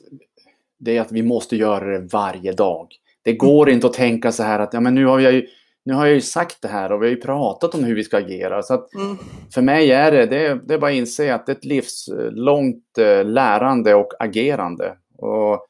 [0.79, 2.87] det är att vi måste göra det varje dag.
[3.23, 3.75] Det går mm.
[3.75, 5.47] inte att tänka så här att ja, men nu har jag ju
[5.85, 8.03] nu har jag ju sagt det här och vi har ju pratat om hur vi
[8.03, 8.63] ska agera.
[8.63, 9.17] Så att mm.
[9.53, 12.97] För mig är det, det, det är bara att inse att det är ett livslångt
[12.97, 14.97] eh, lärande och agerande.
[15.17, 15.65] Och...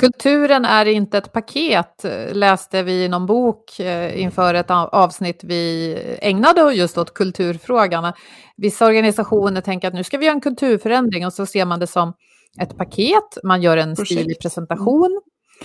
[0.00, 5.94] Kulturen är inte ett paket, läste vi i någon bok eh, inför ett avsnitt vi
[6.22, 8.12] ägnade just åt kulturfrågan.
[8.56, 11.86] Vissa organisationer tänker att nu ska vi göra en kulturförändring och så ser man det
[11.86, 12.12] som
[12.62, 15.20] ett paket, man gör en stilig presentation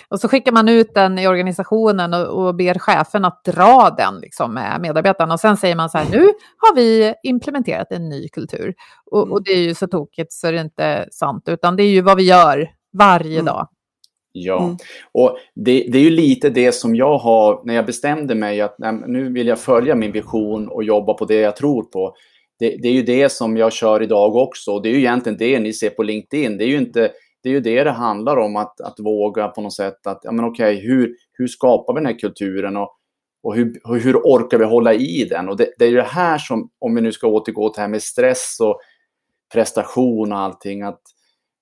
[0.10, 4.20] och så skickar man ut den i organisationen och, och ber chefen att dra den
[4.20, 5.34] liksom, med medarbetarna.
[5.34, 6.24] Och sen säger man så här, nu
[6.58, 8.74] har vi implementerat en ny kultur.
[9.12, 11.90] Och, och det är ju så tokigt så är det inte sant, utan det är
[11.90, 13.46] ju vad vi gör varje mm.
[13.46, 13.68] dag.
[14.34, 14.78] Ja, mm.
[15.12, 18.76] och det, det, är ju lite det som jag har, när jag bestämde mig att
[18.78, 22.16] nej, nu vill jag följa min vision och jobba på det jag tror på.
[22.62, 24.72] Det, det, är ju det som jag kör idag också.
[24.72, 26.58] Och det är ju egentligen det ni ser på LinkedIn.
[26.58, 27.12] Det är ju inte
[27.44, 30.32] det är ju det det handlar om, att, att våga på något sätt att, ja
[30.32, 32.90] men okej, hur, hur skapar vi den här kulturen och,
[33.44, 35.50] och hur, hur orkar vi hålla i den?
[35.50, 37.82] Och det, det är ju det här som, om vi nu ska återgå till det
[37.82, 38.80] här med stress och
[39.54, 41.02] prestation och allting, att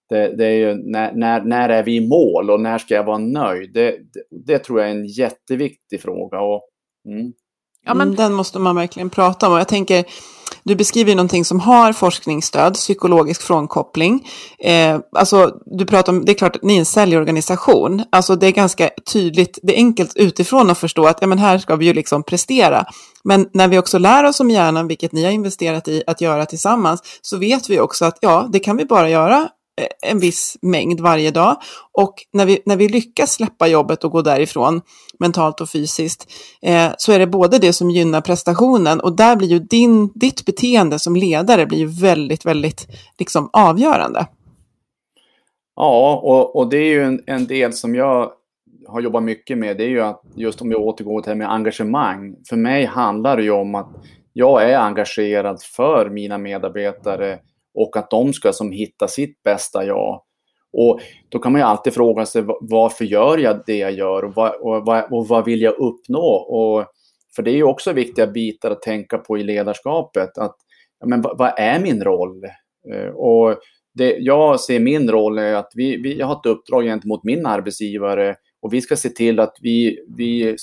[0.09, 3.03] det, det är ju när, när, när är vi i mål och när ska jag
[3.03, 3.73] vara nöjd?
[3.73, 6.41] Det, det, det tror jag är en jätteviktig fråga.
[6.41, 6.61] Och,
[7.09, 7.33] mm.
[7.85, 8.07] Ja, men...
[8.07, 9.53] Mm, den måste man verkligen prata om.
[9.53, 10.05] Och jag tänker,
[10.63, 14.27] du beskriver ju någonting som har forskningsstöd, psykologisk frånkoppling.
[14.59, 18.03] Eh, alltså, du pratar om, det är klart att ni är en säljorganisation.
[18.11, 21.57] Alltså det är ganska tydligt, det är enkelt utifrån att förstå att ja, men här
[21.57, 22.85] ska vi ju liksom prestera.
[23.23, 26.45] Men när vi också lär oss om hjärnan, vilket ni har investerat i att göra
[26.45, 29.49] tillsammans, så vet vi också att ja, det kan vi bara göra
[30.01, 31.55] en viss mängd varje dag.
[31.91, 34.81] Och när vi, när vi lyckas släppa jobbet och gå därifrån,
[35.19, 39.47] mentalt och fysiskt, eh, så är det både det som gynnar prestationen och där blir
[39.47, 42.87] ju din, ditt beteende som ledare blir ju väldigt, väldigt
[43.19, 44.27] liksom avgörande.
[45.75, 48.31] Ja, och, och det är ju en, en del som jag
[48.87, 51.37] har jobbat mycket med, det är ju att just om vi återgår till det här
[51.37, 52.35] med engagemang.
[52.49, 53.89] För mig handlar det ju om att
[54.33, 57.39] jag är engagerad för mina medarbetare
[57.73, 60.21] och att de ska som hitta sitt bästa jag.
[60.73, 64.33] Och då kan man ju alltid fråga sig varför gör jag det jag gör och
[64.35, 66.25] vad, och vad, och vad vill jag uppnå?
[66.27, 66.85] Och,
[67.35, 70.37] för det är ju också viktiga bitar att tänka på i ledarskapet.
[70.37, 70.55] Att,
[70.99, 72.43] ja, men vad, vad är min roll?
[72.93, 73.57] Eh, och
[73.93, 77.45] det, jag ser min roll är att vi, vi jag har ett uppdrag gentemot min
[77.45, 80.55] arbetsgivare och vi ska se till att vi, vi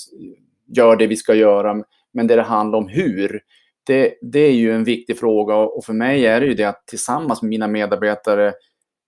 [0.75, 1.83] gör det vi ska göra.
[2.13, 3.41] Men det det handlar om hur,
[3.87, 6.87] det, det är ju en viktig fråga och för mig är det ju det att
[6.87, 8.53] tillsammans med mina medarbetare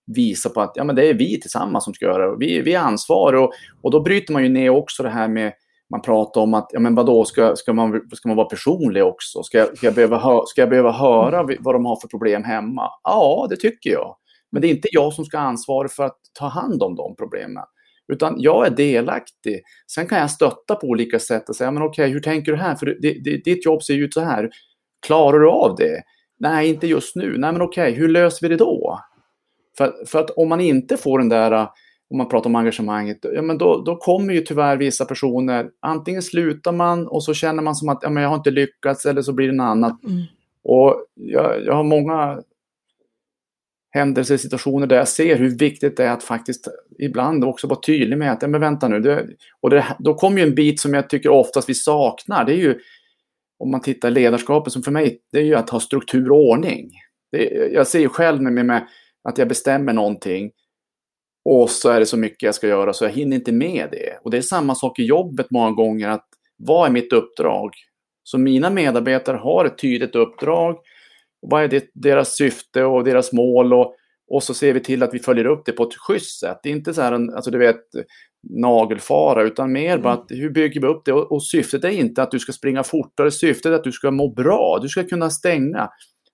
[0.06, 2.36] visa på att ja, men det är vi tillsammans som ska göra det.
[2.38, 5.52] Vi, vi är ansvariga och, och då bryter man ju ner också det här med
[5.90, 9.42] man pratar om att, ja men vadå, ska, ska, man, ska man vara personlig också?
[9.42, 12.44] Ska jag, ska, jag behöva hö, ska jag behöva höra vad de har för problem
[12.44, 12.90] hemma?
[13.02, 14.16] Ja, det tycker jag.
[14.52, 17.16] Men det är inte jag som ska ha ansvar för att ta hand om de
[17.16, 17.64] problemen.
[18.12, 19.60] Utan jag är delaktig.
[19.94, 22.74] Sen kan jag stötta på olika sätt och säga, men okej, hur tänker du här?
[22.74, 24.50] För det, det, ditt jobb ser ju ut så här.
[25.06, 26.02] Klarar du av det?
[26.38, 27.38] Nej, inte just nu.
[27.38, 29.00] Nej, men okej, hur löser vi det då?
[29.78, 31.68] För, för att om man inte får den där,
[32.10, 36.22] om man pratar om engagemanget, ja, men då, då kommer ju tyvärr vissa personer, antingen
[36.22, 39.22] slutar man och så känner man som att ja, men jag har inte lyckats eller
[39.22, 40.04] så blir det något annat.
[40.04, 40.22] Mm.
[40.64, 42.42] Och jag, jag har många
[43.90, 48.18] händelser, situationer där jag ser hur viktigt det är att faktiskt ibland också vara tydlig
[48.18, 49.26] med att, men vänta nu, det,
[49.60, 52.56] och det, då kommer ju en bit som jag tycker oftast vi saknar, det är
[52.56, 52.78] ju
[53.60, 56.90] om man tittar ledarskapet som för mig, det är ju att ha struktur och ordning.
[57.32, 58.86] Det, jag ser ju själv med, med
[59.28, 60.50] att jag bestämmer någonting
[61.44, 64.18] och så är det så mycket jag ska göra så jag hinner inte med det.
[64.22, 67.70] Och det är samma sak i jobbet många gånger, att vad är mitt uppdrag?
[68.22, 70.76] Så mina medarbetare har ett tydligt uppdrag.
[71.40, 73.72] Vad är det, deras syfte och deras mål?
[73.72, 73.94] Och,
[74.30, 76.60] och så ser vi till att vi följer upp det på ett schysst sätt.
[76.62, 77.80] Det är inte så här, alltså du vet,
[78.48, 80.02] nagelfara, utan mer mm.
[80.02, 81.12] bara att hur bygger vi upp det?
[81.12, 84.10] Och, och, syftet är inte att du ska springa fortare, syftet är att du ska
[84.10, 85.90] må bra, du ska kunna stänga.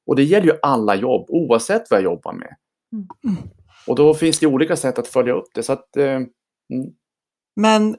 [0.07, 2.57] Och det gäller ju alla jobb, oavsett vad jag jobbar med.
[3.25, 3.37] Mm.
[3.87, 5.63] Och då finns det olika sätt att följa upp det.
[5.63, 6.27] Så att, eh, mm.
[7.61, 7.97] Men eh,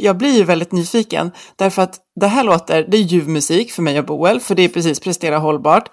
[0.00, 3.82] jag blir ju väldigt nyfiken, därför att det här låter, det är ljuv musik för
[3.82, 5.90] mig och Boel, för det är precis prestera hållbart.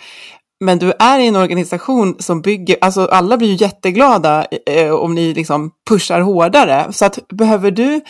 [0.60, 5.15] Men du är i en organisation som bygger, alltså alla blir ju jätteglada eh, om
[5.15, 6.94] ni liksom pushar hårdare.
[6.94, 8.02] Så att behöver du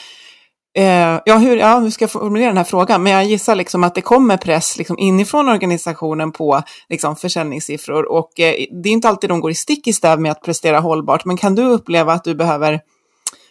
[0.78, 3.04] Eh, ja, hur, ja, hur ska jag formulera den här frågan?
[3.04, 8.40] Men jag gissar liksom att det kommer press liksom inifrån organisationen på liksom försäljningssiffror och
[8.40, 8.54] eh,
[8.84, 11.26] det är inte alltid de går i stick i stäv med att prestera hållbart.
[11.26, 12.82] Men kan du uppleva att du behöver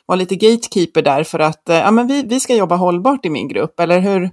[0.07, 3.31] vara lite gatekeeper där för att eh, ja, men vi, vi ska jobba hållbart i
[3.31, 3.81] min grupp?
[3.81, 4.31] Eller hur,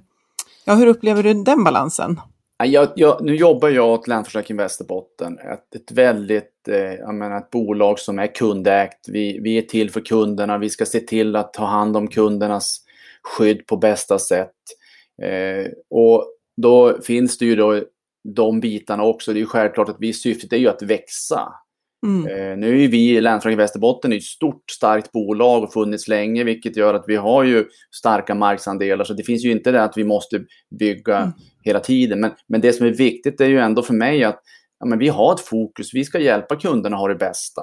[0.65, 2.21] ja, hur upplever du den balansen?
[2.65, 7.49] Jag, jag, nu jobbar jag åt Länsförsäkring Västerbotten, ett, ett väldigt, eh, jag menar ett
[7.49, 9.09] bolag som är kundägt.
[9.09, 12.81] Vi, vi är till för kunderna, vi ska se till att ta hand om kundernas
[13.21, 14.55] skydd på bästa sätt.
[15.21, 16.25] Eh, och
[16.57, 17.83] då finns det ju då
[18.23, 19.33] de bitarna också.
[19.33, 21.53] Det är ju självklart att vi syftet är ju att växa.
[22.05, 22.27] Mm.
[22.27, 26.77] Eh, nu är vi i Länsförsäkring Västerbotten ett stort starkt bolag och funnits länge vilket
[26.77, 30.03] gör att vi har ju starka marknadsandelar så det finns ju inte det att vi
[30.03, 30.45] måste
[30.79, 31.31] bygga mm.
[31.63, 32.19] hela tiden.
[32.19, 34.39] Men, men det som är viktigt är ju ändå för mig att
[34.79, 37.61] ja, men vi har ett fokus, vi ska hjälpa kunderna att ha det bästa.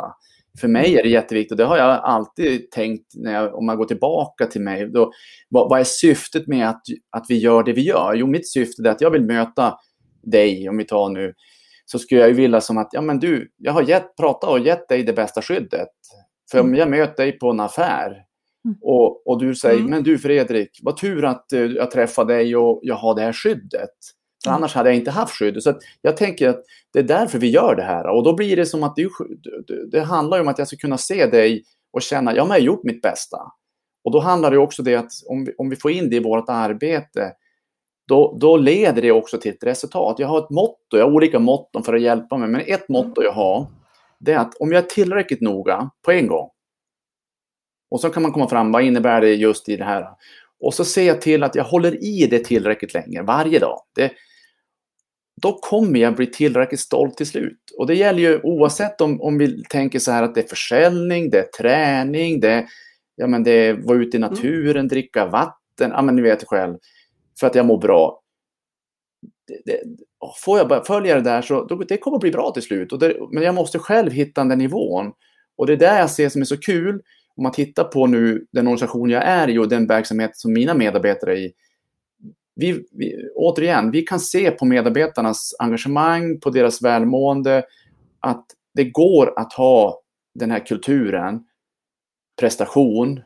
[0.61, 3.77] För mig är det jätteviktigt och det har jag alltid tänkt när jag, om man
[3.77, 4.90] går tillbaka till mig.
[4.90, 5.12] Då,
[5.48, 6.83] vad, vad är syftet med att,
[7.16, 8.14] att vi gör det vi gör?
[8.14, 9.74] Jo, mitt syfte är att jag vill möta
[10.22, 11.35] dig, om vi tar nu
[11.90, 14.59] så skulle jag ju vilja som att, ja men du, jag har gett, pratat och
[14.59, 15.88] gett dig det bästa skyddet.
[16.51, 16.79] För om mm.
[16.79, 18.07] jag möter dig på en affär
[18.64, 18.79] mm.
[18.83, 19.90] och, och du säger, mm.
[19.90, 23.33] men du Fredrik, vad tur att uh, jag träffade dig och jag har det här
[23.33, 23.90] skyddet.
[24.44, 24.57] För mm.
[24.57, 25.62] annars hade jag inte haft skyddet.
[25.62, 28.07] Så jag tänker att det är därför vi gör det här.
[28.07, 29.09] Och då blir det som att det,
[29.90, 32.66] det handlar om att jag ska kunna se dig och känna, ja men jag har
[32.66, 33.38] gjort mitt bästa.
[34.05, 36.20] Och då handlar det också det att om vi, om vi får in det i
[36.20, 37.33] vårt arbete,
[38.08, 40.18] då, då leder det också till ett resultat.
[40.18, 43.22] Jag har ett motto, jag har olika motton för att hjälpa mig, men ett motto
[43.22, 43.66] jag har,
[44.18, 46.50] det är att om jag är tillräckligt noga på en gång,
[47.90, 50.06] och så kan man komma fram, vad innebär det just i det här?
[50.60, 53.80] Och så ser jag till att jag håller i det tillräckligt länge, varje dag.
[53.94, 54.12] Det,
[55.42, 57.60] då kommer jag bli tillräckligt stolt till slut.
[57.78, 61.30] Och det gäller ju oavsett om, om vi tänker så här att det är försäljning,
[61.30, 62.66] det är träning, det är,
[63.16, 64.30] ja, men det är vara ute i mm.
[64.30, 66.76] naturen, dricka vatten, ja men ni vet själv
[67.40, 68.22] för att jag mår bra.
[69.46, 69.81] Det, det,
[70.44, 72.92] får jag bara följa det där så då, det kommer att bli bra till slut.
[72.92, 75.12] Och det, men jag måste själv hitta den nivån.
[75.57, 77.03] Och det är det jag ser som är så kul.
[77.37, 80.74] Om man tittar på nu den organisation jag är i och den verksamhet som mina
[80.74, 81.53] medarbetare är i.
[82.55, 87.64] Vi, vi, återigen, vi kan se på medarbetarnas engagemang, på deras välmående,
[88.20, 90.03] att det går att ha
[90.35, 91.44] den här kulturen,
[92.40, 93.20] prestation,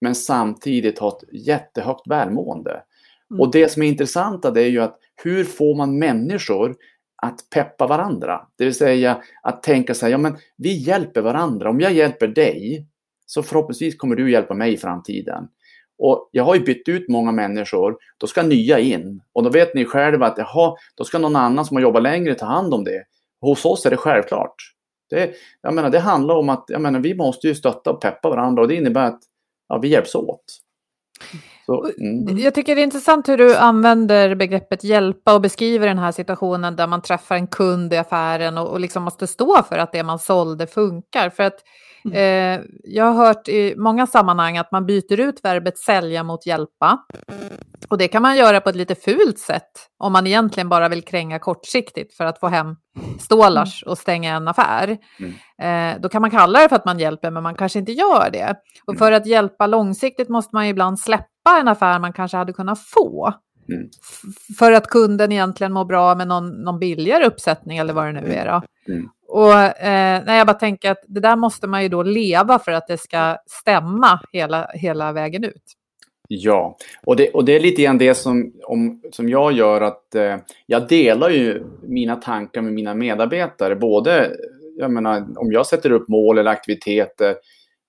[0.00, 2.82] men samtidigt ha ett jättehögt välmående.
[3.30, 3.40] Mm.
[3.40, 6.76] Och det som är intressanta det är ju att hur får man människor
[7.22, 8.40] att peppa varandra?
[8.58, 11.70] Det vill säga att tänka så här, ja men vi hjälper varandra.
[11.70, 12.86] Om jag hjälper dig
[13.26, 15.48] så förhoppningsvis kommer du hjälpa mig i framtiden.
[15.98, 19.22] Och jag har ju bytt ut många människor, då ska nya in.
[19.32, 22.34] Och då vet ni själva att jaha, då ska någon annan som har jobbat längre
[22.34, 23.04] ta hand om det.
[23.40, 24.54] Hos oss är det självklart.
[25.10, 28.30] Det, jag menar, det handlar om att jag menar, vi måste ju stötta och peppa
[28.30, 29.20] varandra och det innebär att
[29.68, 30.44] ja, vi hjälps åt.
[31.66, 32.38] Så, mm.
[32.38, 36.76] Jag tycker det är intressant hur du använder begreppet hjälpa och beskriver den här situationen
[36.76, 40.02] där man träffar en kund i affären och, och liksom måste stå för att det
[40.02, 41.30] man sålde funkar.
[41.30, 41.60] För att
[42.14, 46.98] Eh, jag har hört i många sammanhang att man byter ut verbet sälja mot hjälpa.
[47.88, 51.02] Och det kan man göra på ett lite fult sätt om man egentligen bara vill
[51.02, 52.76] kränga kortsiktigt för att få hem
[53.20, 54.98] stålars och stänga en affär.
[55.18, 55.94] Mm.
[55.94, 58.30] Eh, då kan man kalla det för att man hjälper, men man kanske inte gör
[58.32, 58.56] det.
[58.86, 58.98] Och mm.
[58.98, 63.34] för att hjälpa långsiktigt måste man ibland släppa en affär man kanske hade kunnat få.
[63.68, 63.88] Mm.
[64.58, 68.32] För att kunden egentligen mår bra med någon, någon billigare uppsättning eller vad det nu
[68.32, 68.46] är.
[68.46, 68.92] Då.
[68.92, 69.08] Mm.
[69.28, 72.72] Och eh, när jag bara tänker att det där måste man ju då leva för
[72.72, 75.62] att det ska stämma hela, hela vägen ut.
[76.28, 80.14] Ja, och det, och det är lite grann det som, om, som jag gör att
[80.14, 83.76] eh, jag delar ju mina tankar med mina medarbetare.
[83.76, 84.36] Både,
[84.76, 87.34] jag menar, om jag sätter upp mål eller aktiviteter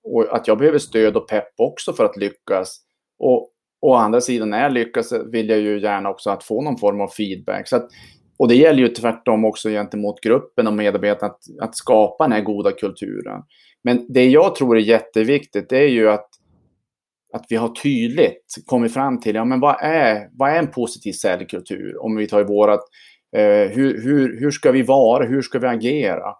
[0.04, 2.80] och att jag behöver stöd och pepp också för att lyckas.
[3.18, 3.50] Och
[3.80, 6.78] å andra sidan när jag lyckas eh, vill jag ju gärna också att få någon
[6.78, 7.68] form av feedback.
[7.68, 7.88] Så att
[8.38, 12.40] och det gäller ju tvärtom också gentemot gruppen och medarbetarna att, att skapa den här
[12.40, 13.42] goda kulturen.
[13.84, 16.28] Men det jag tror är jätteviktigt det är ju att,
[17.32, 21.12] att vi har tydligt kommit fram till ja, men vad, är, vad är en positiv
[21.12, 22.02] säljkultur?
[22.02, 22.80] Om vi tar i vårat,
[23.36, 25.24] eh, hur, hur, hur ska vi vara?
[25.24, 26.34] Hur ska vi agera?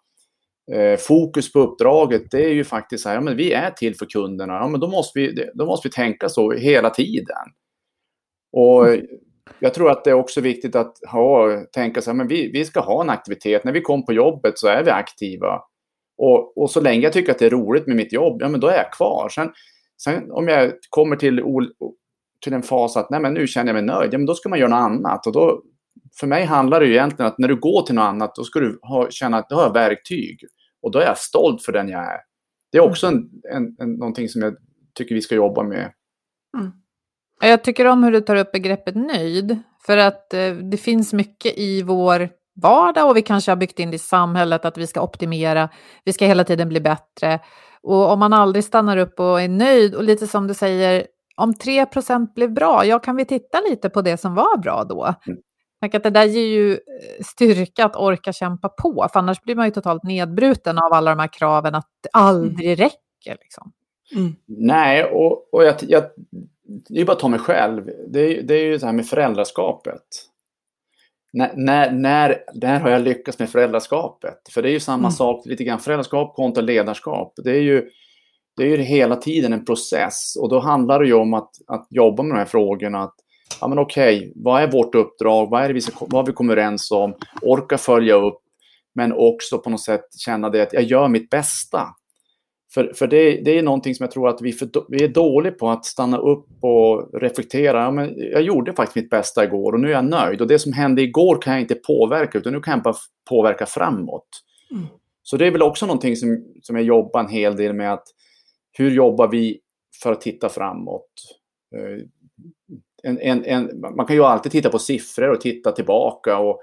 [0.72, 3.94] Eh, fokus på uppdraget, det är ju faktiskt så här, ja, men vi är till
[3.94, 4.52] för kunderna.
[4.52, 7.46] Ja, men då, måste vi, då måste vi tänka så hela tiden.
[8.52, 8.86] Och
[9.58, 12.64] jag tror att det är också viktigt att ha, tänka så här, men vi, vi
[12.64, 13.64] ska ha en aktivitet.
[13.64, 15.60] När vi kommer på jobbet så är vi aktiva.
[16.18, 18.60] Och, och så länge jag tycker att det är roligt med mitt jobb, ja men
[18.60, 19.28] då är jag kvar.
[19.28, 19.52] Sen,
[20.02, 21.42] sen om jag kommer till,
[22.44, 24.48] till en fas att nej men nu känner jag mig nöjd, ja men då ska
[24.48, 25.26] man göra något annat.
[25.26, 25.62] Och då,
[26.20, 28.60] för mig handlar det ju egentligen att när du går till något annat, då ska
[28.60, 30.40] du ha, känna att du har verktyg.
[30.82, 32.20] Och då är jag stolt för den jag är.
[32.72, 34.56] Det är också en, en, en, någonting som jag
[34.94, 35.92] tycker vi ska jobba med.
[36.58, 36.72] Mm.
[37.40, 39.58] Jag tycker om hur du tar upp begreppet nöjd.
[39.86, 42.28] För att eh, det finns mycket i vår
[42.62, 45.68] vardag och vi kanske har byggt in det i samhället att vi ska optimera,
[46.04, 47.40] vi ska hela tiden bli bättre.
[47.82, 51.06] Och om man aldrig stannar upp och är nöjd och lite som du säger,
[51.36, 51.86] om 3
[52.34, 55.14] blev bra, ja kan vi titta lite på det som var bra då?
[55.82, 55.96] Mm.
[55.96, 59.66] Att det där ger ju eh, styrka att orka kämpa på, för annars blir man
[59.66, 62.76] ju totalt nedbruten av alla de här kraven att det aldrig mm.
[62.76, 63.36] räcker.
[63.42, 63.72] Liksom.
[64.16, 64.36] Mm.
[64.46, 66.04] Nej, och, och jag, jag,
[66.88, 67.90] det är bara att ta mig själv.
[68.08, 70.02] Det, det är ju det här med föräldraskapet.
[71.32, 74.38] När, när, när, när har jag lyckats med föräldraskapet?
[74.50, 75.10] För det är ju samma mm.
[75.10, 77.32] sak, lite grann föräldraskap kontra ledarskap.
[77.44, 77.90] Det är ju,
[78.56, 81.86] det är ju hela tiden en process och då handlar det ju om att, att
[81.90, 83.02] jobba med de här frågorna.
[83.02, 83.14] Att,
[83.60, 85.50] ja men okej, vad är vårt uppdrag?
[85.50, 87.14] Vad är det vi, ska, vad vi kommer överens om?
[87.42, 88.38] Orka följa upp,
[88.94, 91.86] men också på något sätt känna det att jag gör mitt bästa.
[92.74, 95.52] För, för det, det är någonting som jag tror att vi, för, vi är dåliga
[95.52, 97.82] på att stanna upp och reflektera.
[97.82, 100.40] Ja, men jag gjorde faktiskt mitt bästa igår och nu är jag nöjd.
[100.40, 102.94] Och det som hände igår kan jag inte påverka utan nu kan jag bara
[103.28, 104.28] påverka framåt.
[104.70, 104.86] Mm.
[105.22, 107.92] Så det är väl också någonting som, som jag jobbar en hel del med.
[107.92, 108.06] att
[108.72, 109.60] Hur jobbar vi
[110.02, 111.10] för att titta framåt?
[113.02, 116.38] En, en, en, man kan ju alltid titta på siffror och titta tillbaka.
[116.38, 116.62] Och,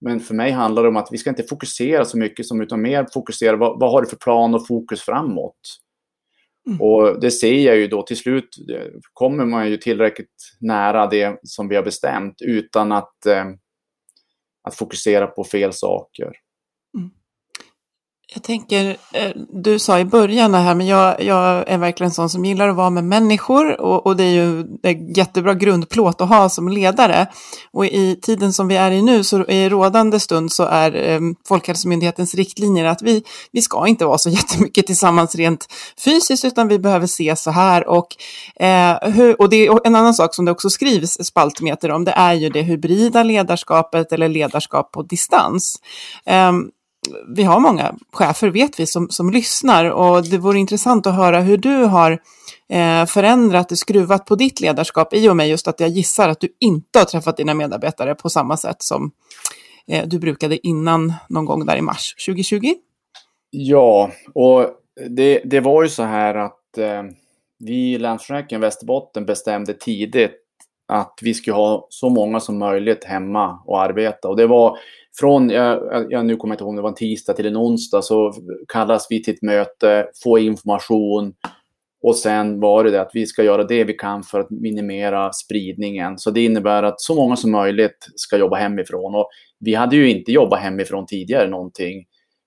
[0.00, 2.82] men för mig handlar det om att vi ska inte fokusera så mycket som utan
[2.82, 5.80] mer fokusera vad, vad har du för plan och fokus framåt.
[6.66, 6.80] Mm.
[6.80, 8.48] Och det ser jag ju då till slut
[9.12, 13.44] kommer man ju tillräckligt nära det som vi har bestämt utan att, eh,
[14.62, 16.32] att fokusera på fel saker.
[18.34, 22.30] Jag tänker, eh, du sa i början det här, men jag, jag är verkligen sån
[22.30, 26.28] som gillar att vara med människor och, och det är ju en jättebra grundplåt att
[26.28, 27.26] ha som ledare.
[27.72, 31.20] Och i tiden som vi är i nu, så i rådande stund, så är eh,
[31.48, 33.22] Folkhälsomyndighetens riktlinjer att vi,
[33.52, 35.66] vi ska inte vara så jättemycket tillsammans rent
[36.04, 37.88] fysiskt, utan vi behöver ses så här.
[37.88, 38.08] Och,
[38.62, 42.12] eh, hur, och det är en annan sak som det också skrivs spaltmeter om, det
[42.12, 45.76] är ju det hybrida ledarskapet eller ledarskap på distans.
[46.24, 46.52] Eh,
[47.28, 51.40] vi har många chefer, vet vi, som, som lyssnar och det vore intressant att höra
[51.40, 52.10] hur du har
[52.68, 56.40] eh, förändrat och skruvat på ditt ledarskap i och med just att jag gissar att
[56.40, 59.10] du inte har träffat dina medarbetare på samma sätt som
[59.88, 62.74] eh, du brukade innan någon gång där i mars 2020.
[63.50, 64.66] Ja, och
[65.08, 67.02] det, det var ju så här att eh,
[67.58, 70.42] vi i Länsförsäkringen Västerbotten bestämde tidigt
[70.88, 74.28] att vi skulle ha så många som möjligt hemma och arbeta.
[74.28, 74.78] Och det var
[75.20, 77.56] från, jag, jag, nu kommer jag inte ihåg om det var en tisdag till en
[77.56, 78.32] onsdag, så
[78.68, 81.34] kallas vi till ett möte, få information
[82.02, 85.32] och sen var det det att vi ska göra det vi kan för att minimera
[85.32, 86.18] spridningen.
[86.18, 89.14] Så det innebär att så många som möjligt ska jobba hemifrån.
[89.14, 92.04] Och vi hade ju inte jobbat hemifrån tidigare någonting.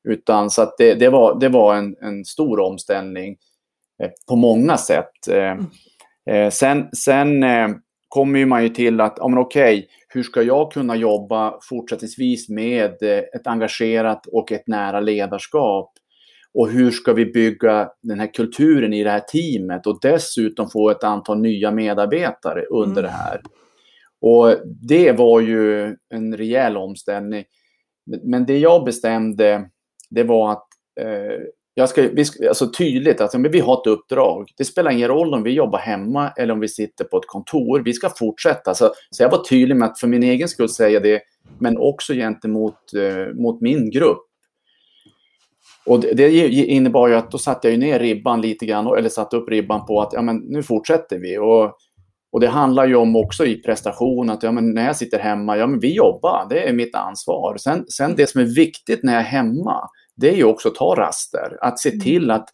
[0.09, 3.38] Utan så att det, det var, det var en, en stor omställning
[4.03, 5.28] eh, på många sätt.
[5.32, 5.65] Eh, mm.
[6.30, 7.70] eh, sen sen eh,
[8.07, 13.03] kommer man ju till att, ja men okej, hur ska jag kunna jobba fortsättningsvis med
[13.03, 15.93] eh, ett engagerat och ett nära ledarskap?
[16.53, 20.89] Och hur ska vi bygga den här kulturen i det här teamet och dessutom få
[20.89, 23.03] ett antal nya medarbetare under mm.
[23.03, 23.41] det här?
[24.22, 24.55] Och
[24.88, 27.43] det var ju en rejäl omställning.
[28.24, 29.70] Men det jag bestämde,
[30.10, 30.68] det var att
[31.01, 31.39] eh,
[31.80, 34.51] jag ska, vi ska, alltså tydligt att vi har ett uppdrag.
[34.57, 37.82] Det spelar ingen roll om vi jobbar hemma eller om vi sitter på ett kontor.
[37.86, 38.73] Vi ska fortsätta.
[38.73, 41.21] Så, så jag var tydlig med att för min egen skull säga det,
[41.59, 44.25] men också gentemot eh, mot min grupp.
[45.86, 49.38] Och det, det innebar ju att då satte jag ner ribban lite grann, eller satte
[49.38, 51.38] upp ribban på att ja, men nu fortsätter vi.
[51.38, 51.73] Och,
[52.32, 55.57] och det handlar ju om också i prestation att ja, men när jag sitter hemma,
[55.57, 57.57] ja men vi jobbar, det är mitt ansvar.
[57.57, 59.89] Sen, sen det som är viktigt när jag är hemma,
[60.20, 61.57] det är ju också att ta raster.
[61.61, 61.99] Att se mm.
[61.99, 62.49] till att,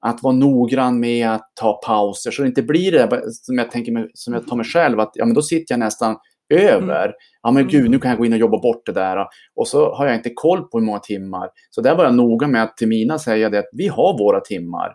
[0.00, 4.08] att vara noggrann med att ta pauser så det inte blir det som jag, tänker
[4.14, 6.16] som jag tar mig själv, att ja, men då sitter jag nästan
[6.50, 7.04] över.
[7.04, 7.14] Mm.
[7.42, 9.26] Ja men gud, nu kan jag gå in och jobba bort det där.
[9.54, 11.48] Och så har jag inte koll på hur många timmar.
[11.70, 14.40] Så där var jag noga med att till mina säga det att vi har våra
[14.40, 14.94] timmar.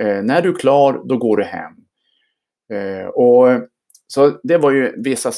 [0.00, 1.72] Eh, när du är klar, då går du hem.
[2.72, 3.48] Eh, och
[4.10, 5.32] så det var ju vissa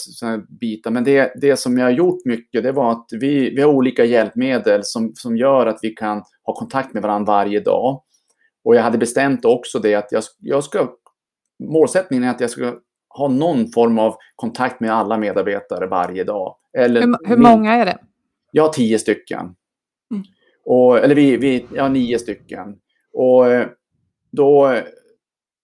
[0.61, 3.69] bitar, men det, det som jag har gjort mycket det var att vi, vi har
[3.69, 8.03] olika hjälpmedel som, som gör att vi kan ha kontakt med varandra varje dag.
[8.65, 10.89] Och jag hade bestämt också det att jag, jag ska,
[11.69, 12.75] målsättningen är att jag ska
[13.09, 16.57] ha någon form av kontakt med alla medarbetare varje dag.
[16.79, 17.99] Eller hur, hur många är det?
[18.51, 19.41] Jag har tio stycken.
[20.11, 20.23] Mm.
[20.65, 22.77] Och, eller vi, vi, jag har nio stycken.
[23.13, 23.45] Och
[24.31, 24.81] då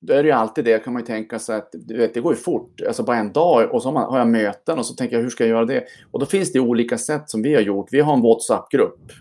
[0.00, 2.20] då är det ju alltid det, kan man ju tänka sig att du vet, det
[2.20, 2.80] går ju fort.
[2.86, 5.44] Alltså bara en dag och så har jag möten och så tänker jag hur ska
[5.44, 5.84] jag göra det?
[6.10, 7.88] Och då finns det olika sätt som vi har gjort.
[7.90, 9.12] Vi har en WhatsApp-grupp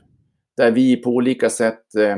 [0.57, 2.15] där vi på olika sätt eh,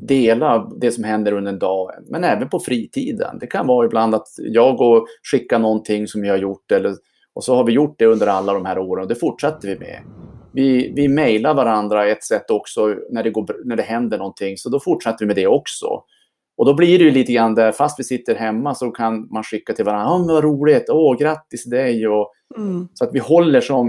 [0.00, 1.90] delar det som händer under en dag.
[2.08, 3.38] men även på fritiden.
[3.40, 6.94] Det kan vara ibland att jag går och skickar någonting som jag har gjort eller,
[7.34, 9.78] och så har vi gjort det under alla de här åren och det fortsätter vi
[9.78, 10.02] med.
[10.52, 14.68] Vi, vi mejlar varandra ett sätt också när det, går, när det händer någonting, så
[14.68, 15.86] då fortsätter vi med det också.
[16.62, 19.42] Och då blir det ju lite grann där, fast vi sitter hemma så kan man
[19.42, 22.08] skicka till varandra, oh, vad roligt, åh, grattis till dig.
[22.08, 22.88] Och, mm.
[22.94, 23.88] Så att vi håller som,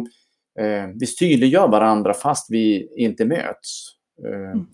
[0.59, 3.87] eh, vi tydliggör varandra fast vi inte möts.
[4.25, 4.65] Eh, mm.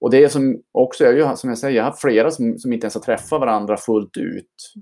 [0.00, 2.72] Och det är som också, jag, som jag säger, jag har haft flera som, som
[2.72, 4.72] inte ens har träffat varandra fullt ut.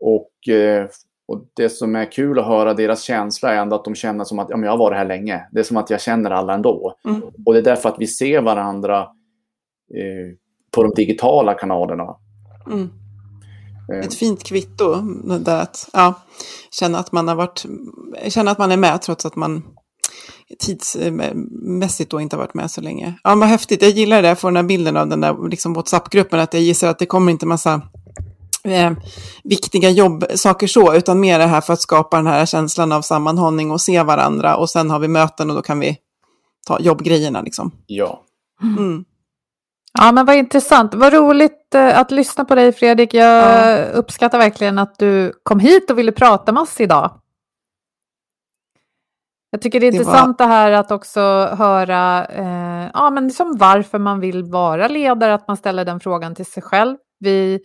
[0.00, 0.88] Och, eh,
[1.28, 4.38] och det som är kul att höra deras känsla är ändå att de känner som
[4.38, 5.48] att ja, men jag har varit här länge.
[5.52, 6.94] Det är som att jag känner alla ändå.
[7.04, 7.22] Mm.
[7.46, 9.00] Och det är därför att vi ser varandra
[9.94, 10.36] eh,
[10.78, 12.16] på de digitala kanalerna.
[12.66, 12.90] Mm.
[13.92, 13.98] Eh.
[13.98, 14.94] Ett fint kvitto.
[15.38, 16.14] Där att, ja,
[16.70, 17.66] känna, att man har varit,
[18.28, 19.62] känna att man är med trots att man
[20.58, 23.14] tidsmässigt då inte har varit med så länge.
[23.24, 23.82] Ja, vad häftigt.
[23.82, 26.62] Jag gillar det, jag får den här bilden av den där liksom WhatsApp-gruppen, att jag
[26.62, 27.82] gissar att det kommer inte massa
[28.64, 28.92] eh,
[29.44, 33.70] viktiga jobbsaker så, utan mer det här för att skapa den här känslan av sammanhållning
[33.70, 35.96] och se varandra och sen har vi möten och då kan vi
[36.66, 37.70] ta jobbgrejerna liksom.
[37.86, 38.22] Ja.
[38.62, 39.04] Mm.
[39.92, 40.94] Ja, men vad intressant.
[40.94, 43.14] Vad roligt eh, att lyssna på dig Fredrik.
[43.14, 43.84] Jag ja.
[43.84, 47.20] uppskattar verkligen att du kom hit och ville prata med oss idag.
[49.50, 50.46] Jag tycker det är det intressant var...
[50.46, 51.20] det här att också
[51.58, 56.34] höra eh, ja, men liksom varför man vill vara ledare, att man ställer den frågan
[56.34, 56.96] till sig själv.
[57.20, 57.60] Vi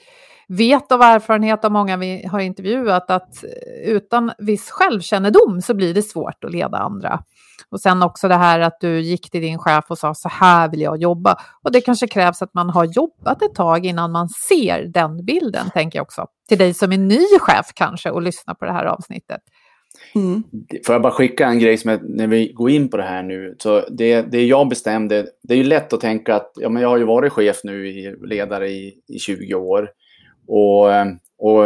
[0.48, 3.44] vet av erfarenhet av många vi har intervjuat att
[3.86, 7.20] utan viss självkännedom så blir det svårt att leda andra.
[7.70, 10.70] Och sen också det här att du gick till din chef och sa så här
[10.70, 11.38] vill jag jobba.
[11.64, 15.70] Och det kanske krävs att man har jobbat ett tag innan man ser den bilden,
[15.74, 16.28] tänker jag också.
[16.50, 19.42] Till dig som är ny chef kanske och lyssnar på det här avsnittet.
[20.16, 20.44] Mm.
[20.86, 23.24] Får jag bara skicka en grej som är, när vi går in på det här
[23.24, 23.56] nu.
[23.60, 26.90] Så det, det jag bestämde, det är ju lätt att tänka att ja, men jag
[26.90, 29.90] har ju varit chef nu, i, ledare i, i 20 år.
[30.48, 30.88] Och,
[31.38, 31.66] och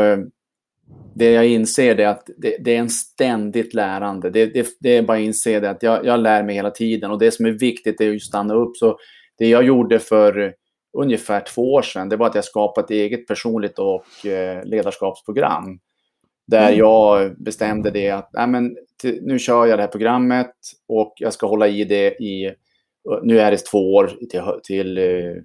[1.16, 4.30] det jag inser är att det, det, är en ständigt lärande.
[4.30, 7.12] Det, det, det är bara att inse det att jag, jag lär mig hela tiden
[7.12, 8.78] och det som är viktigt är att stanna upp.
[8.78, 8.98] Så
[9.38, 10.54] det jag gjorde för
[10.98, 15.80] ungefär två år sedan, det var att jag skapade ett eget personligt och eh, ledarskapsprogram.
[16.48, 16.80] Där mm.
[16.80, 18.76] jag bestämde det att nej men,
[19.22, 20.52] nu kör jag det här programmet
[20.88, 22.54] och jag ska hålla i det i,
[23.24, 25.36] nu är det två år till, till eh,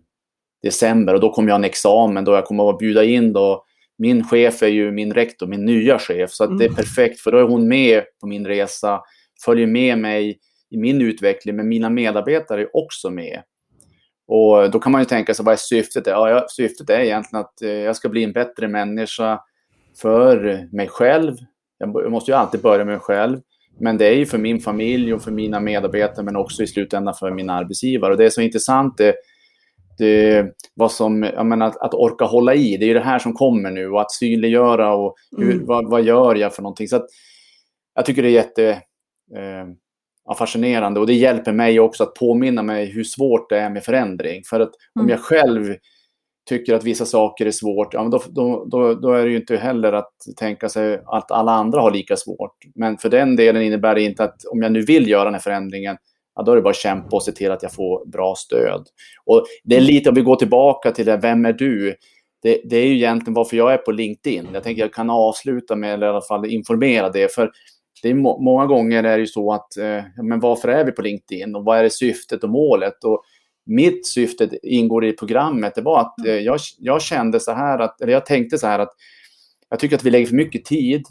[0.62, 3.64] december och då kommer jag ha en examen då jag kommer att bjuda in då
[3.98, 6.76] min chef är ju min rektor, min nya chef, så att det är mm.
[6.76, 9.00] perfekt för då är hon med på min resa,
[9.44, 10.38] följer med mig
[10.70, 13.42] i min utveckling, men mina medarbetare är också med.
[14.28, 16.06] Och då kan man ju tänka sig, vad är syftet?
[16.06, 19.40] Ja, syftet är egentligen att eh, jag ska bli en bättre människa
[20.00, 21.36] för mig själv.
[21.78, 23.40] Jag måste ju alltid börja med mig själv.
[23.80, 27.14] Men det är ju för min familj och för mina medarbetare, men också i slutändan
[27.14, 28.12] för min arbetsgivare.
[28.12, 29.14] Och det är så intressant, det,
[29.98, 33.18] det, vad som, jag menar, att, att, orka hålla i, det är ju det här
[33.18, 35.66] som kommer nu och att synliggöra och hur, mm.
[35.66, 36.88] vad, vad, gör jag för någonting.
[36.88, 37.06] Så att,
[37.94, 38.68] jag tycker det är jätte
[39.36, 43.84] eh, fascinerande och det hjälper mig också att påminna mig hur svårt det är med
[43.84, 44.42] förändring.
[44.44, 45.04] För att mm.
[45.04, 45.74] om jag själv
[46.48, 49.36] tycker att vissa saker är svårt, ja, men då, då, då, då, är det ju
[49.36, 52.56] inte heller att tänka sig att alla andra har lika svårt.
[52.74, 55.40] Men för den delen innebär det inte att om jag nu vill göra den här
[55.40, 55.96] förändringen,
[56.34, 58.86] ja, då är det bara att kämpa och se till att jag får bra stöd.
[59.24, 61.96] Och det är lite, om vi går tillbaka till det, vem är du?
[62.42, 64.48] Det, det, är ju egentligen varför jag är på LinkedIn.
[64.52, 67.34] Jag tänker jag kan avsluta med, eller i alla fall informera det.
[67.34, 67.50] För
[68.02, 70.92] det är må många gånger är det ju så att, eh, men varför är vi
[70.92, 73.04] på LinkedIn och vad är syftet och målet?
[73.04, 73.22] Och
[73.66, 78.00] mitt syfte ingår i programmet, det var att eh, jag, jag kände så här, att,
[78.00, 78.92] eller jag tänkte så här att
[79.68, 81.06] jag tycker att vi lägger för mycket tid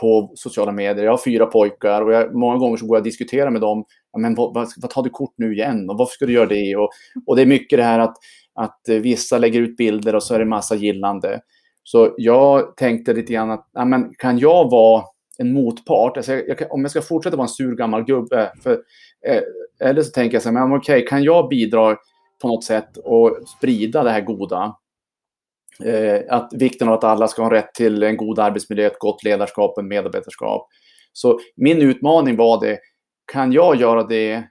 [0.00, 1.04] på sociala medier.
[1.04, 3.84] Jag har fyra pojkar och jag, många gånger så går jag och diskuterar med dem.
[4.12, 6.46] Ja, men vad, vad, vad tar du kort nu igen och varför ska du göra
[6.46, 6.76] det?
[6.76, 6.90] Och,
[7.26, 8.16] och det är mycket det här att,
[8.54, 11.40] att eh, vissa lägger ut bilder och så är det massa gillande.
[11.82, 15.04] Så jag tänkte lite grann att ja, men kan jag vara
[15.38, 16.16] en motpart?
[16.16, 18.52] Alltså jag, jag, om jag ska fortsätta vara en sur gammal gubbe.
[18.62, 18.72] För,
[19.26, 19.42] eh,
[19.80, 21.96] eller så tänker jag så här, men okej, kan jag bidra
[22.42, 24.76] på något sätt och sprida det här goda?
[25.84, 29.24] Eh, att vikten av att alla ska ha rätt till en god arbetsmiljö, ett gott
[29.24, 30.68] ledarskap och medarbetarskap.
[31.12, 32.78] Så min utmaning var det,
[33.32, 34.44] kan jag göra det,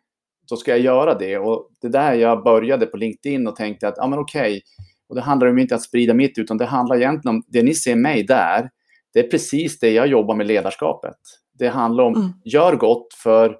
[0.49, 1.37] så ska jag göra det.
[1.37, 4.61] Och det där jag började på LinkedIn och tänkte att, ja men okej,
[5.09, 7.73] och det handlar om inte att sprida mitt, utan det handlar egentligen om, det ni
[7.73, 8.69] ser mig där,
[9.13, 11.17] det är precis det jag jobbar med ledarskapet.
[11.53, 12.29] Det handlar om, mm.
[12.45, 13.57] gör gott för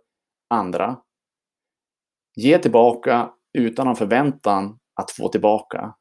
[0.50, 0.98] andra,
[2.36, 5.94] ge tillbaka utan en förväntan att få tillbaka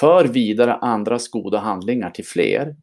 [0.00, 2.76] för vidare andras goda handlingar till fler.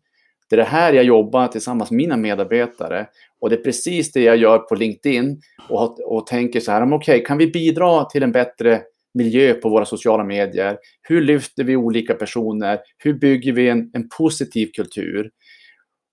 [0.50, 3.08] Det är det här jag jobbar tillsammans med mina medarbetare.
[3.42, 6.96] Och det är precis det jag gör på LinkedIn och, och tänker så här, okej,
[6.96, 8.82] okay, kan vi bidra till en bättre
[9.14, 10.78] miljö på våra sociala medier?
[11.02, 12.80] Hur lyfter vi olika personer?
[12.98, 15.32] Hur bygger vi en, en positiv kultur?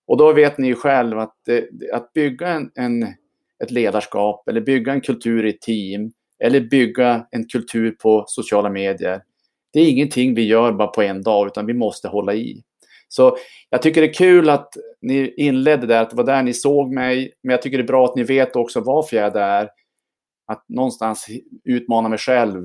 [0.06, 1.62] Och då vet ni ju själv att, eh,
[1.92, 3.02] att bygga en, en,
[3.64, 6.12] ett ledarskap eller bygga en kultur i ett team
[6.44, 9.22] eller bygga en kultur på sociala medier.
[9.72, 12.62] Det är ingenting vi gör bara på en dag utan vi måste hålla i.
[13.12, 13.36] Så
[13.70, 14.68] jag tycker det är kul att
[15.00, 17.32] ni inledde där, att det var där ni såg mig.
[17.42, 19.70] Men jag tycker det är bra att ni vet också varför jag är där.
[20.52, 21.26] Att någonstans
[21.64, 22.64] utmana mig själv.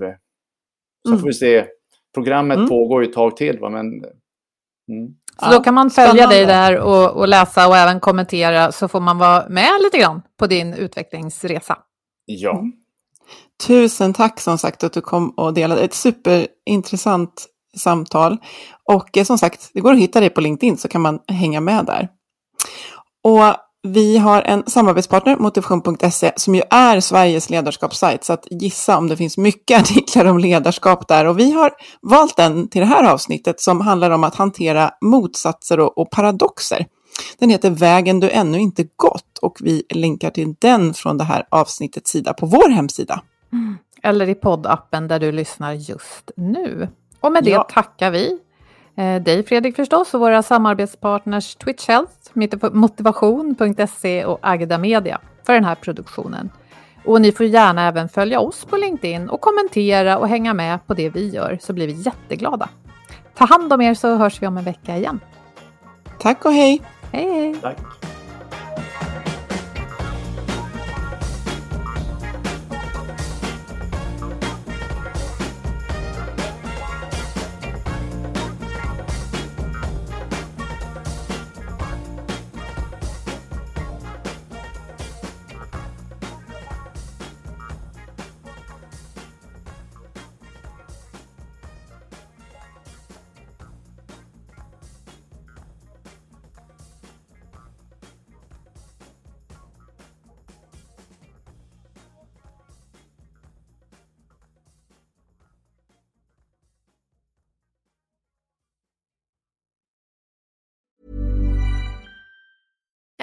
[1.03, 1.19] Så mm.
[1.19, 1.65] får vi se.
[2.13, 2.69] Programmet mm.
[2.69, 3.59] pågår ju ett tag till.
[3.59, 3.69] Va?
[3.69, 5.15] Men, mm.
[5.39, 6.35] Så då kan man följa Spännande.
[6.35, 10.21] dig där och, och, läsa och även kommentera så får man vara med lite grann
[10.39, 11.77] på din utvecklingsresa.
[12.25, 12.59] Ja.
[12.59, 12.71] Mm.
[13.67, 17.47] Tusen tack som sagt att du kom och delade ett superintressant
[17.78, 18.38] samtal.
[18.84, 21.61] Och eh, som sagt, det går att hitta dig på LinkedIn så kan man hänga
[21.61, 22.09] med där.
[23.23, 23.55] Och
[23.88, 28.23] vi har en samarbetspartner, motivation.se, som ju är Sveriges ledarskapssajt.
[28.23, 31.25] Så att gissa om det finns mycket artiklar om ledarskap där.
[31.25, 31.71] Och vi har
[32.01, 36.86] valt den till det här avsnittet som handlar om att hantera motsatser och, och paradoxer.
[37.39, 41.47] Den heter Vägen du ännu inte gått och vi länkar till den från det här
[41.51, 43.21] avsnittets sida på vår hemsida.
[43.53, 43.78] Mm.
[44.03, 46.88] Eller i poddappen där du lyssnar just nu.
[47.28, 47.63] Och med det ja.
[47.63, 48.39] tackar vi
[48.95, 52.13] eh, dig Fredrik förstås och våra samarbetspartners Twitch Health,
[52.71, 56.49] motivation.se och Agda Media för den här produktionen.
[57.05, 60.93] Och ni får gärna även följa oss på LinkedIn och kommentera och hänga med på
[60.93, 62.69] det vi gör så blir vi jätteglada.
[63.38, 65.19] Ta hand om er så hörs vi om en vecka igen.
[66.19, 66.82] Tack och hej!
[67.11, 67.55] Hej hej!
[67.61, 68.07] Tack.